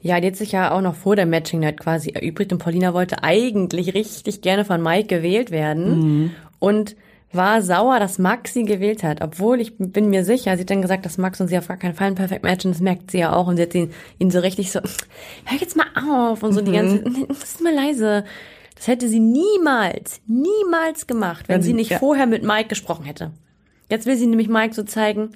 [0.00, 2.94] Ja, die hat sich ja auch noch vor der Matching Night quasi erübrigt und Paulina
[2.94, 6.94] wollte eigentlich richtig gerne von Mike gewählt werden und
[7.32, 10.80] war sauer, dass Max sie gewählt hat, obwohl ich bin mir sicher, sie hat dann
[10.82, 13.10] gesagt, dass Max und sie auf gar keinen Fall ein Perfect Match und das merkt
[13.10, 14.80] sie ja auch und sie hat ihn, ihn so richtig so,
[15.44, 15.86] hör jetzt mal
[16.30, 18.24] auf und so die ganze, ist mal leise.
[18.76, 21.98] Das hätte sie niemals, niemals gemacht, wenn, Wenn sie sie- nicht ja.
[21.98, 23.32] vorher mit Mike gesprochen hätte.
[23.90, 25.30] Jetzt will sie nämlich Mike so zeigen,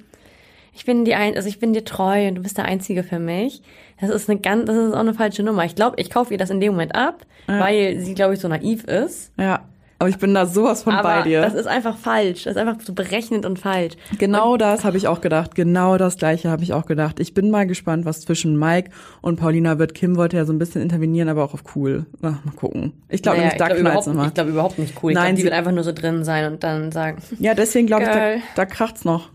[0.73, 3.19] ich bin die ein, also ich bin dir treu und du bist der Einzige für
[3.19, 3.61] mich.
[4.01, 5.63] Das ist eine ganz, das ist auch eine falsche Nummer.
[5.65, 8.47] Ich glaube, ich kaufe ihr das in dem Moment ab, weil sie, glaube ich, so
[8.47, 9.31] naiv ist.
[9.37, 9.61] Ja.
[9.99, 11.39] Aber ich bin da sowas von Aber bei dir.
[11.41, 12.43] das ist einfach falsch.
[12.43, 13.93] Das ist einfach so berechnend und falsch.
[14.19, 15.55] Genau das habe ich auch gedacht.
[15.55, 17.21] Genau das gleiche habe ich auch gedacht.
[17.21, 18.89] Ich bin mal gespannt, was zwischen Mike
[19.21, 19.93] und Paulina wird.
[19.93, 22.05] Kim wollte ja so ein bisschen intervenieren, aber auch auf cool.
[22.21, 22.91] Ach, mal gucken.
[23.07, 24.27] Ich glaube Naja, nämlich, da ich überhaupt, nochmal.
[24.27, 25.11] ich glaube überhaupt nicht cool.
[25.11, 27.53] Ich Nein, glaube, die sie- wird einfach nur so drin sein und dann sagen, Ja,
[27.53, 29.29] deswegen glaube ich, da, da kracht's noch.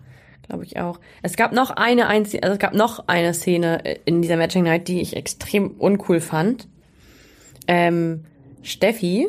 [0.48, 0.98] Glaube ich auch.
[1.22, 4.88] Es gab noch eine einzige, also es gab noch eine Szene in dieser Matching Night,
[4.88, 6.68] die ich extrem uncool fand.
[7.66, 8.24] Ähm,
[8.62, 9.28] Steffi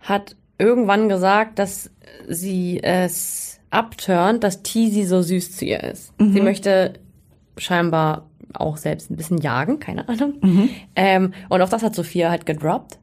[0.00, 1.90] hat irgendwann gesagt, dass
[2.28, 6.12] sie es abturnt, dass Teasy so süß zu ihr ist.
[6.32, 6.94] Sie möchte
[7.56, 10.34] scheinbar auch selbst ein bisschen jagen, keine Ahnung.
[10.94, 12.98] Ähm, und auch das hat Sophia halt gedroppt.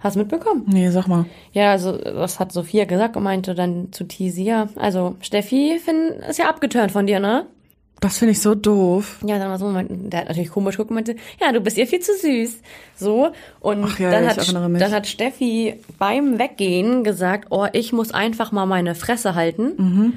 [0.00, 0.64] Hast du mitbekommen?
[0.66, 1.26] Nee, sag mal.
[1.52, 6.38] Ja, also das hat Sophia gesagt und meinte dann zu ja, also Steffi find, ist
[6.38, 7.46] ja abgeturnt von dir, ne?
[8.00, 9.18] Das finde ich so doof.
[9.26, 11.86] Ja, dann war so, der hat natürlich komisch geguckt und meinte, ja, du bist ihr
[11.88, 12.60] viel zu süß.
[12.94, 13.30] So.
[13.58, 18.12] Und Ach ja, dann, ich hat, dann hat Steffi beim Weggehen gesagt, oh, ich muss
[18.12, 19.72] einfach mal meine Fresse halten.
[19.76, 20.12] Mhm.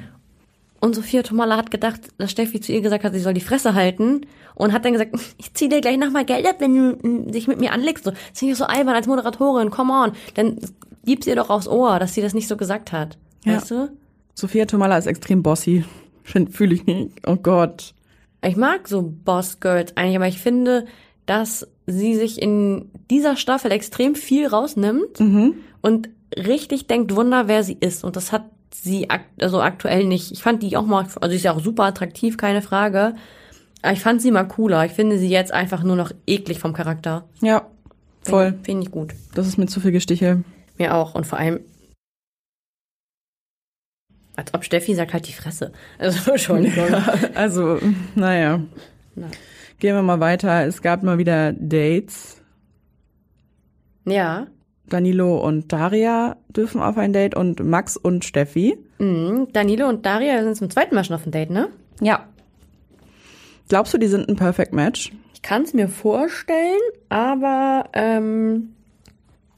[0.82, 3.74] Und Sophia Tomala hat gedacht, dass Steffi zu ihr gesagt hat, sie soll die Fresse
[3.74, 4.22] halten.
[4.56, 7.46] Und hat dann gesagt, ich zieh dir gleich nochmal Geld ab, wenn du mm, dich
[7.46, 8.02] mit mir anlegst.
[8.02, 10.12] So, das finde ich so albern als Moderatorin, come on.
[10.34, 10.56] Dann
[11.04, 13.16] gib's ihr doch aufs Ohr, dass sie das nicht so gesagt hat.
[13.44, 13.58] Ja.
[13.58, 13.90] Weißt du?
[14.34, 15.84] Sophia Tomala ist extrem bossy.
[16.24, 17.12] Fühle ich nicht.
[17.28, 17.94] Oh Gott.
[18.44, 20.86] Ich mag so Boss Girls eigentlich, aber ich finde,
[21.26, 25.20] dass sie sich in dieser Staffel extrem viel rausnimmt
[25.80, 28.02] und richtig denkt, Wunder, wer sie ist.
[28.02, 30.32] Und das hat sie ak also aktuell nicht.
[30.32, 33.14] Ich fand die auch mal, also sie ist ja auch super attraktiv, keine Frage.
[33.82, 34.84] Aber ich fand sie mal cooler.
[34.84, 37.24] Ich finde sie jetzt einfach nur noch eklig vom Charakter.
[37.40, 37.66] Ja,
[38.22, 38.54] voll.
[38.62, 39.14] Finde ich gut.
[39.34, 40.44] Das ist mir zu viel Gestichel.
[40.78, 41.14] Mir auch.
[41.14, 41.60] Und vor allem,
[44.36, 45.72] als ob Steffi sagt halt die Fresse.
[45.98, 46.94] Also, Entschuldigung.
[47.34, 47.78] Also,
[48.14, 48.60] naja.
[49.14, 49.28] Na.
[49.78, 50.64] Gehen wir mal weiter.
[50.64, 52.40] Es gab mal wieder Dates.
[54.04, 54.46] Ja.
[54.86, 58.76] Danilo und Daria dürfen auf ein Date und Max und Steffi.
[58.98, 59.48] Mhm.
[59.52, 61.68] Danilo und Daria sind zum zweiten Mal schon auf dem Date, ne?
[62.00, 62.26] Ja.
[63.68, 65.12] Glaubst du, die sind ein Perfect Match?
[65.34, 68.74] Ich kann es mir vorstellen, aber ähm,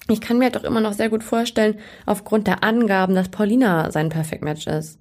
[0.08, 3.90] ich kann mir halt auch immer noch sehr gut vorstellen, aufgrund der Angaben, dass Paulina
[3.90, 4.98] sein Perfect Match ist.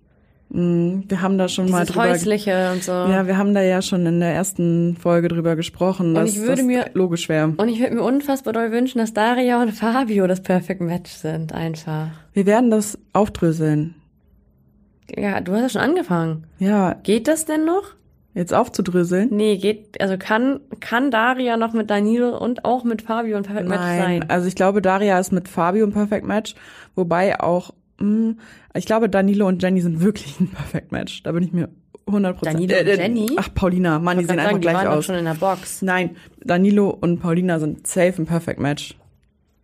[0.56, 2.10] Wir haben da schon mal Dieses drüber.
[2.12, 2.91] Häusliche und so.
[2.91, 6.58] Ja, wir haben da ja schon in der ersten Folge drüber gesprochen, dass ich würde
[6.58, 7.54] das mir- logisch wäre.
[7.58, 11.54] Und ich würde mir unfassbar doll wünschen, dass Daria und Fabio das Perfect Match sind,
[11.54, 12.10] einfach.
[12.34, 13.95] Wir werden das aufdröseln.
[15.18, 16.43] Ja, du hast ja schon angefangen.
[16.60, 17.84] Ja, Geht das denn noch?
[18.36, 19.30] jetzt aufzudröseln.
[19.32, 23.68] Nee, geht, also kann, kann Daria noch mit Danilo und auch mit Fabio ein Perfect
[23.70, 24.26] Match Nein, sein?
[24.30, 26.56] also ich glaube, Daria ist mit Fabio ein Perfect Match,
[26.95, 28.36] wobei auch, mh,
[28.76, 31.24] ich glaube, Danilo und Jenny sind wirklich ein Perfect Match.
[31.24, 31.70] Da bin ich mir
[32.08, 32.56] 100 Prozent.
[32.60, 33.28] Danilo und Jenny?
[33.38, 35.06] Ach, Paulina, Mann, die sehen einfach sagen, die gleich waren doch aus.
[35.06, 35.82] schon in der Box.
[35.82, 38.95] Nein, Danilo und Paulina sind safe ein Perfect Match.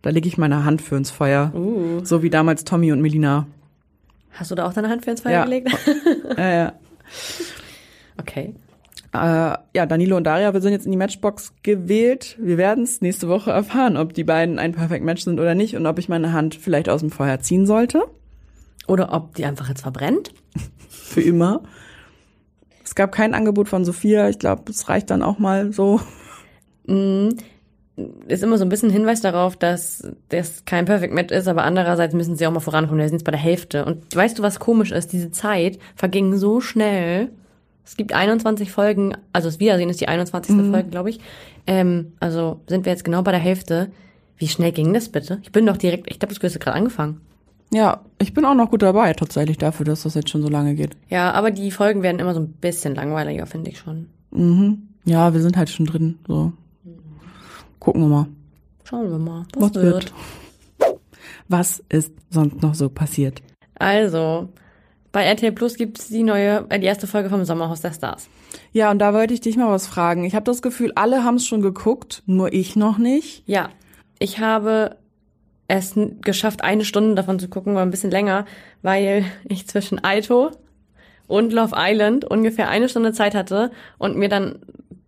[0.02, 1.52] Da lege ich meine Hand für ins Feuer.
[1.54, 2.02] Uh.
[2.04, 3.46] So wie damals Tommy und Melina.
[4.32, 5.44] Hast du da auch deine Hand für ins Feuer Ja.
[5.44, 5.68] gelegt?
[6.38, 6.70] Äh, äh,
[8.18, 8.54] okay.
[9.12, 12.36] ja, Danilo und Daria, wir sind jetzt in die Matchbox gewählt.
[12.40, 15.76] Wir werden es nächste Woche erfahren, ob die beiden ein Perfect Match sind oder nicht
[15.76, 18.04] und ob ich meine Hand vielleicht aus dem Feuer ziehen sollte.
[18.90, 20.32] Oder ob die einfach jetzt verbrennt?
[20.88, 21.62] Für immer.
[22.82, 24.28] Es gab kein Angebot von Sophia.
[24.28, 26.00] Ich glaube, es reicht dann auch mal so.
[28.26, 32.14] ist immer so ein bisschen Hinweis darauf, dass das kein Perfect Match ist, aber andererseits
[32.14, 32.98] müssen sie auch mal vorankommen.
[32.98, 33.84] Wir sind jetzt bei der Hälfte.
[33.84, 35.12] Und weißt du, was komisch ist?
[35.12, 37.30] Diese Zeit verging so schnell.
[37.84, 40.68] Es gibt 21 Folgen, also das Wiedersehen ist die 21.
[40.68, 41.20] Folge, glaube ich.
[41.68, 43.92] Ähm, also sind wir jetzt genau bei der Hälfte.
[44.36, 45.38] Wie schnell ging das bitte?
[45.44, 47.20] Ich bin doch direkt, ich glaube, das hast gerade angefangen.
[47.72, 50.74] Ja, ich bin auch noch gut dabei, tatsächlich dafür, dass das jetzt schon so lange
[50.74, 50.96] geht.
[51.08, 54.08] Ja, aber die Folgen werden immer so ein bisschen langweiliger, finde ich schon.
[55.04, 56.18] Ja, wir sind halt schon drin.
[56.26, 56.52] So.
[57.78, 58.26] Gucken wir mal.
[58.84, 60.12] Schauen wir mal, Was wird?
[61.48, 63.40] Was ist sonst noch so passiert?
[63.78, 64.48] Also,
[65.12, 68.28] Bei RTL Plus gibt's die neue, äh, die erste Folge vom Sommerhaus der Stars.
[68.72, 70.24] Ja, und da wollte ich dich mal was fragen.
[70.24, 73.42] Ich habe das Gefühl, alle haben es schon geguckt, nur ich noch nicht.
[73.46, 73.70] Ja,
[74.18, 74.96] ich habe
[75.70, 78.44] es geschafft, eine Stunde davon zu gucken, war ein bisschen länger,
[78.82, 80.50] weil ich zwischen Aito
[81.26, 84.58] und Love Island ungefähr eine Stunde Zeit hatte und mir dann,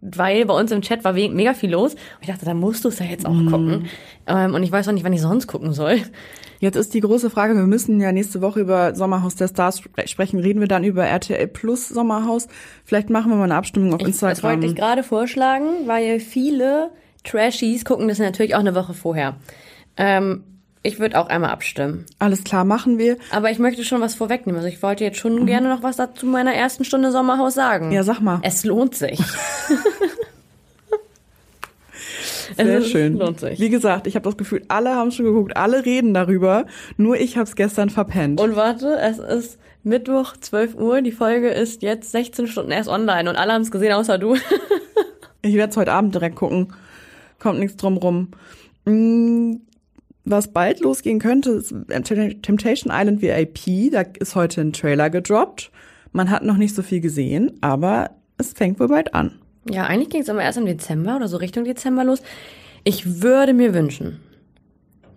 [0.01, 2.89] weil bei uns im Chat war mega viel los, und ich dachte, da musst du
[2.89, 3.87] es ja jetzt auch gucken.
[4.27, 5.99] Ähm, und ich weiß auch nicht, wann ich sonst gucken soll.
[6.61, 10.07] Jetzt ist die große Frage, wir müssen ja nächste Woche über Sommerhaus der Stars spre-
[10.07, 10.39] sprechen.
[10.39, 12.47] Reden wir dann über RTL Plus Sommerhaus?
[12.85, 14.43] Vielleicht machen wir mal eine Abstimmung auf Ich, das Instagram.
[14.53, 16.91] wollte ich gerade vorschlagen, weil viele
[17.25, 19.35] Trashies gucken das natürlich auch eine Woche vorher.
[19.97, 20.45] Ähm,
[20.83, 22.07] ich würde auch einmal abstimmen.
[22.19, 23.17] Alles klar, machen wir.
[23.31, 24.61] Aber ich möchte schon was vorwegnehmen.
[24.61, 27.93] Also ich wollte jetzt schon gerne noch was dazu meiner ersten Stunde Sommerhaus sagen.
[27.93, 28.41] Ja, sag mal.
[28.43, 29.21] Es lohnt sich.
[32.57, 33.17] Sehr es schön.
[33.17, 33.59] lohnt sich.
[33.61, 36.67] Wie gesagt, ich habe das Gefühl, alle haben schon geguckt, alle reden darüber.
[36.97, 38.41] Nur ich habe es gestern verpennt.
[38.41, 41.01] Und warte, es ist Mittwoch, 12 Uhr.
[41.01, 44.37] Die Folge ist jetzt 16 Stunden erst online und alle haben es gesehen, außer du.
[45.45, 46.73] Ich werde es heute Abend direkt gucken.
[47.41, 48.29] Kommt nichts drum rum.
[48.85, 49.57] Mm,
[50.25, 51.75] Was bald losgehen könnte, ist
[52.43, 53.91] Temptation Island VIP.
[53.91, 55.71] Da ist heute ein Trailer gedroppt.
[56.13, 59.33] Man hat noch nicht so viel gesehen, aber es fängt wohl bald an.
[59.69, 62.23] Ja, eigentlich ging es aber erst im Dezember oder so Richtung Dezember los.
[62.85, 64.21] Ich würde mir wünschen,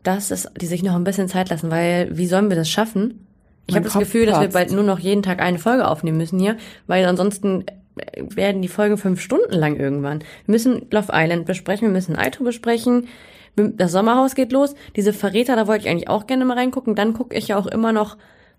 [0.03, 3.27] dass es, die sich noch ein bisschen Zeit lassen, weil wie sollen wir das schaffen?
[3.67, 4.53] Ich habe das Gefühl, dass wir platzt.
[4.53, 8.67] bald nur noch jeden Tag eine Folge aufnehmen müssen hier, weil ansonsten äh, werden die
[8.67, 10.19] Folgen fünf Stunden lang irgendwann.
[10.19, 13.07] Wir müssen Love Island besprechen, wir müssen Aito besprechen.
[13.55, 14.75] Das Sommerhaus geht los.
[14.95, 16.95] Diese Verräter, da wollte ich eigentlich auch gerne mal reingucken.
[16.95, 18.17] Dann gucke ich ja auch immer noch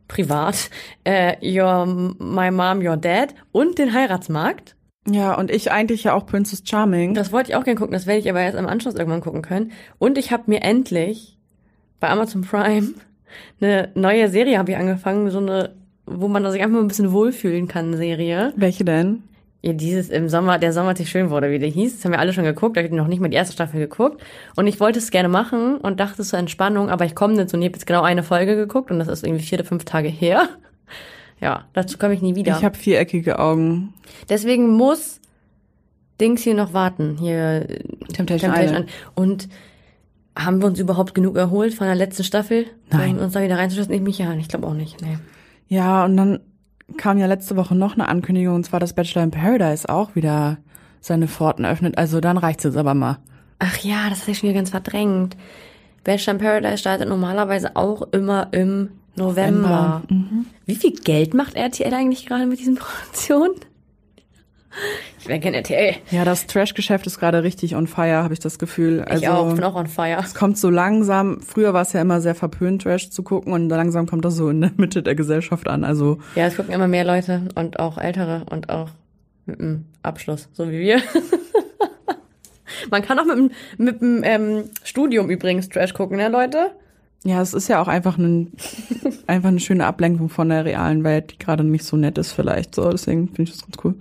[0.09, 0.70] privat
[1.05, 4.76] äh, Your My Mom, Your Dad und den Heiratsmarkt.
[5.09, 7.14] Ja, und ich eigentlich ja auch Princess Charming.
[7.14, 9.42] Das wollte ich auch gerne gucken, das werde ich aber erst im Anschluss irgendwann gucken
[9.42, 9.72] können.
[9.99, 11.38] Und ich habe mir endlich
[12.01, 12.94] bei Amazon Prime
[13.61, 15.74] eine neue Serie habe ich angefangen, so eine,
[16.07, 18.53] wo man sich einfach mal ein bisschen wohlfühlen kann, Serie.
[18.57, 19.22] Welche denn?
[19.66, 21.96] Ja, dieses im Sommer, der Sommer, als ich schön wurde, wie der hieß.
[21.96, 23.80] Das haben wir alle schon geguckt, da habe ich noch nicht mal die erste Staffel
[23.80, 24.22] geguckt.
[24.54, 27.56] Und ich wollte es gerne machen und dachte zur Entspannung, aber ich komme nicht so.
[27.56, 29.84] Und ich habe jetzt genau eine Folge geguckt und das ist irgendwie vier oder fünf
[29.84, 30.48] Tage her.
[31.38, 32.56] Ja, dazu komme ich nie wieder.
[32.56, 33.92] Ich habe viereckige Augen.
[34.30, 35.20] Deswegen muss
[36.18, 37.18] Dings hier noch warten.
[37.20, 37.66] Hier
[38.14, 38.64] Temptation Island.
[38.70, 38.90] Island.
[39.14, 39.48] Und
[40.34, 42.64] haben wir uns überhaupt genug erholt von der letzten Staffel?
[42.90, 43.18] Nein.
[43.18, 43.92] Um uns da wieder reinzuschützen?
[43.92, 45.02] Ich mich ja, ich glaube auch nicht.
[45.02, 45.18] Nee.
[45.68, 46.40] Ja, und dann
[46.97, 50.59] kam ja letzte Woche noch eine Ankündigung, und zwar, dass Bachelor in Paradise auch wieder
[51.01, 51.99] seine Pforten öffnet.
[51.99, 53.18] Also dann reicht's jetzt aber mal.
[53.59, 55.37] Ach ja, das hatte ich schon wieder ganz verdrängt.
[56.05, 60.03] Bachelor in Paradise startet normalerweise auch immer im November.
[60.09, 60.47] Mhm.
[60.66, 63.55] Wie viel Geld macht RTL eigentlich gerade mit diesen Produktionen?
[65.18, 65.97] Ich gerne RTL.
[66.11, 69.03] Ja, das Trash-Geschäft ist gerade richtig on fire, habe ich das Gefühl.
[69.03, 70.18] Also, ich auch, bin auch on fire.
[70.20, 73.68] Es kommt so langsam, früher war es ja immer sehr verpönt, Trash zu gucken und
[73.68, 75.85] langsam kommt das so in der Mitte der Gesellschaft an.
[75.85, 78.91] Also Ja, es gucken immer mehr Leute und auch ältere und auch
[79.47, 81.01] mit einem Abschluss, so wie wir.
[82.91, 86.72] Man kann auch mit dem, mit dem ähm, Studium übrigens Trash gucken, ne, Leute?
[87.27, 88.53] ja, es ist ja auch einfach, ein,
[89.27, 92.74] einfach eine schöne Ablenkung von der realen Welt, die gerade nicht so nett ist vielleicht.
[92.74, 93.95] So, deswegen finde ich das ganz cool.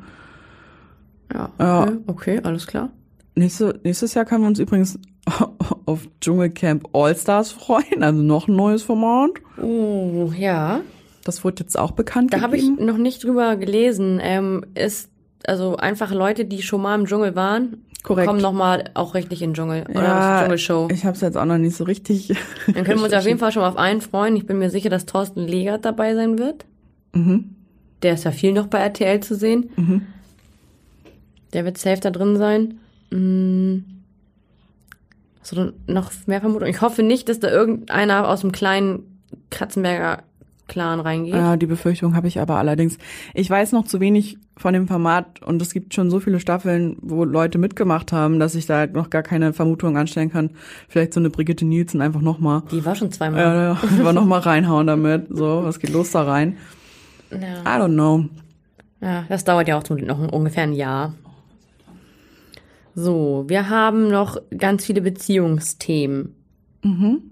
[1.33, 1.81] Ja, Ja.
[1.83, 2.89] okay, okay alles klar.
[3.35, 4.97] Nächste, nächstes Jahr können wir uns übrigens
[5.85, 9.31] auf Dschungelcamp All-Stars freuen, also noch ein neues Format.
[9.61, 10.81] Uh, ja.
[11.23, 14.19] Das wurde jetzt auch bekannt Da habe ich noch nicht drüber gelesen.
[14.21, 15.09] Ähm, ist
[15.47, 18.27] also einfach Leute, die schon mal im Dschungel waren, Korrekt.
[18.27, 20.87] kommen noch mal auch richtig in den Dschungel oder Ja, Dschungelshow.
[20.91, 22.33] Ich habe es jetzt auch noch nicht so richtig.
[22.67, 24.35] Dann können wir uns auf jeden Fall schon mal auf einen freuen.
[24.35, 26.65] Ich bin mir sicher, dass Thorsten Legert dabei sein wird.
[27.13, 27.55] Mhm.
[28.03, 29.69] Der ist ja viel noch bei RTL zu sehen.
[29.75, 30.01] Mhm.
[31.55, 32.79] Der wird safe da drin sein.
[33.11, 33.77] Mm.
[35.39, 36.73] Hast du noch mehr Vermutungen?
[36.73, 40.23] Ich hoffe nicht, dass da irgendeiner aus dem kleinen Katzenberger
[40.67, 41.33] Clan reingeht.
[41.33, 42.97] Ja, die Befürchtung habe ich aber allerdings.
[43.33, 46.97] Ich weiß noch zu wenig von dem Format und es gibt schon so viele Staffeln,
[47.01, 50.49] wo Leute mitgemacht haben, dass ich da noch gar keine Vermutung anstellen kann.
[50.89, 52.63] Vielleicht so eine Brigitte Nielsen einfach nochmal.
[52.71, 53.39] Die war schon zweimal.
[53.39, 55.27] Ja, ja, einfach nochmal reinhauen damit.
[55.29, 56.57] So, was geht los da rein?
[57.31, 57.61] Ja.
[57.61, 58.25] I don't know.
[58.99, 61.13] ja, das dauert ja auch zum noch ungefähr ein Jahr.
[62.95, 66.33] So, wir haben noch ganz viele Beziehungsthemen.
[66.83, 67.31] Mhm.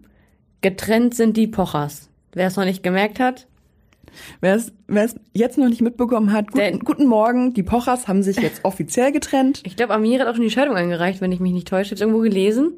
[0.61, 2.09] Getrennt sind die Pochers.
[2.34, 3.47] Wer es noch nicht gemerkt hat,
[4.41, 7.55] Wer es jetzt noch nicht mitbekommen hat, guten, Der- guten Morgen.
[7.55, 9.64] Die Pochers haben sich jetzt offiziell getrennt.
[9.66, 11.95] ich glaube, Amir hat auch schon die Scheidung eingereicht, wenn ich mich nicht täusche.
[11.95, 12.74] Ich habe irgendwo gelesen.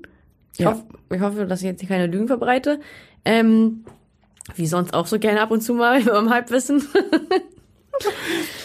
[0.54, 0.72] Ich, Ja.
[0.72, 0.84] hoffe,
[1.14, 2.80] ich hoffe, dass ich jetzt hier keine Lügen verbreite.
[3.26, 3.84] Ähm,
[4.56, 6.82] wie sonst auch so gerne ab und zu mal meinem Halbwissen.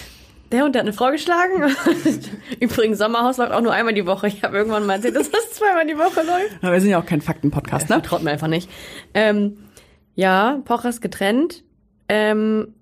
[0.53, 1.75] Der Hund hat eine Frau geschlagen.
[2.61, 4.27] Übrigens, Sommerhaus läuft auch nur einmal die Woche.
[4.27, 6.63] Ich habe irgendwann mal erzählt, dass das zweimal die Woche läuft.
[6.63, 8.03] Aber wir sind ja auch kein Faktenpodcast, ne?
[8.03, 8.69] Traut mir einfach nicht.
[9.15, 9.59] Ähm,
[10.17, 11.63] ja, Pochers getrennt.
[12.09, 12.75] Ähm,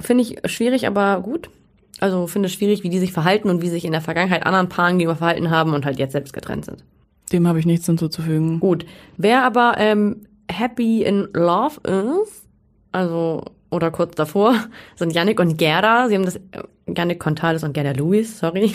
[0.00, 1.48] finde ich schwierig, aber gut.
[2.00, 4.68] Also finde es schwierig, wie die sich verhalten und wie sich in der Vergangenheit anderen
[4.68, 6.84] Paaren gegenüber verhalten haben und halt jetzt selbst getrennt sind.
[7.32, 8.60] Dem habe ich nichts hinzuzufügen.
[8.60, 8.84] Gut.
[9.16, 11.80] Wer aber ähm, happy in love
[12.22, 12.44] ist,
[12.92, 14.54] also oder kurz davor,
[14.96, 16.08] sind Yannick und Gerda.
[16.08, 18.74] Sie haben das, äh, Yannick Contales und Gerda Lewis, sorry.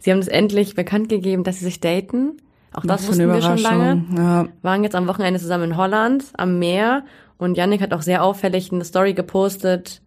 [0.00, 2.36] Sie haben das endlich bekannt gegeben, dass sie sich daten.
[2.72, 4.04] Auch das eine wussten wir schon lange.
[4.16, 4.48] Ja.
[4.62, 7.04] Waren jetzt am Wochenende zusammen in Holland am Meer
[7.38, 10.00] und Yannick hat auch sehr auffällig eine Story gepostet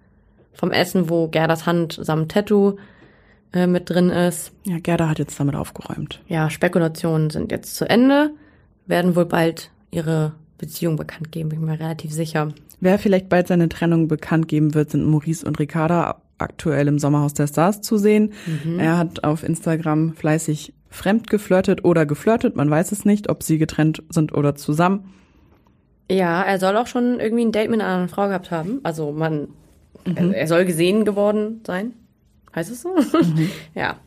[0.54, 2.78] vom Essen, wo Gerdas Hand samt Tattoo
[3.54, 4.52] äh, mit drin ist.
[4.64, 6.22] ja, Gerda hat jetzt damit aufgeräumt.
[6.28, 8.32] Ja, Spekulationen sind jetzt zu Ende,
[8.88, 12.50] werden wohl bald ihre Beziehung bekannt geben, bin ich mir relativ sicher.
[12.80, 17.34] Wer vielleicht bald seine Trennung bekannt geben wird, sind Maurice und Ricarda aktuell im Sommerhaus
[17.34, 18.34] der Stars zu sehen.
[18.78, 22.56] Er hat auf Instagram fleißig fremd geflirtet oder geflirtet.
[22.56, 25.12] Man weiß es nicht, ob sie getrennt sind oder zusammen.
[26.10, 28.80] Ja, er soll auch schon irgendwie ein Date mit einer anderen Frau gehabt haben.
[28.84, 29.48] Also man,
[30.04, 31.94] er, er soll gesehen geworden sein.
[32.56, 32.96] Heißt es so?
[33.76, 33.98] ja.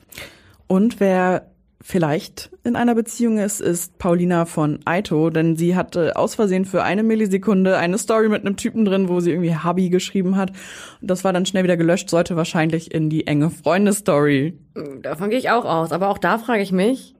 [0.66, 1.50] Und wer
[1.80, 6.82] vielleicht in einer Beziehung ist, ist Paulina von Aito, denn sie hatte aus Versehen für
[6.82, 10.52] eine Millisekunde eine Story mit einem Typen drin, wo sie irgendwie Hubby geschrieben hat.
[11.00, 14.58] Das war dann schnell wieder gelöscht, sollte wahrscheinlich in die enge Freunde-Story.
[15.02, 15.92] Davon gehe ich auch aus.
[15.92, 17.14] Aber auch da frage ich mich,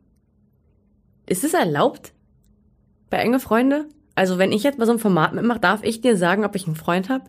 [1.27, 2.13] ist es erlaubt?
[3.11, 3.87] Bei enge Freunde?
[4.15, 6.67] Also wenn ich jetzt bei so einem Format mitmache, darf ich dir sagen, ob ich
[6.67, 7.25] einen Freund habe?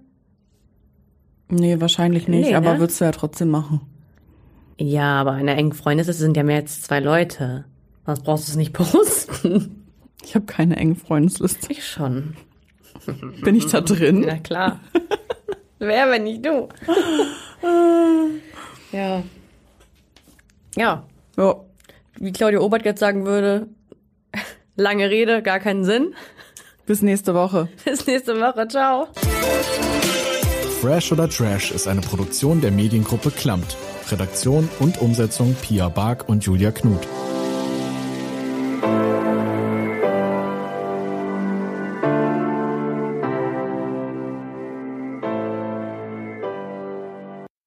[1.50, 2.80] Nee, wahrscheinlich nicht, Nee, aber ne?
[2.80, 3.82] würdest du ja trotzdem machen.
[4.82, 7.66] Ja, aber in einer engen Freundesliste sind ja mehr als zwei Leute.
[8.06, 9.86] Sonst brauchst du es nicht posten.
[10.24, 11.72] Ich habe keine engen Freundesliste.
[11.72, 12.36] Ich schon.
[13.44, 14.24] Bin ich da drin?
[14.26, 14.80] Na klar.
[15.80, 16.70] Wer, wenn nicht du?
[18.92, 19.24] ja.
[20.78, 21.04] Ja.
[21.36, 21.66] Ja.
[22.16, 23.68] Wie Claudia Obert jetzt sagen würde,
[24.76, 26.14] lange Rede, gar keinen Sinn.
[26.86, 27.68] Bis nächste Woche.
[27.86, 28.68] Bis nächste Woche.
[28.68, 29.08] Ciao.
[30.82, 33.78] Fresh oder Trash ist eine Produktion der Mediengruppe Klammt.
[34.12, 37.08] Redaktion und Umsetzung Pia Bark und Julia Knuth.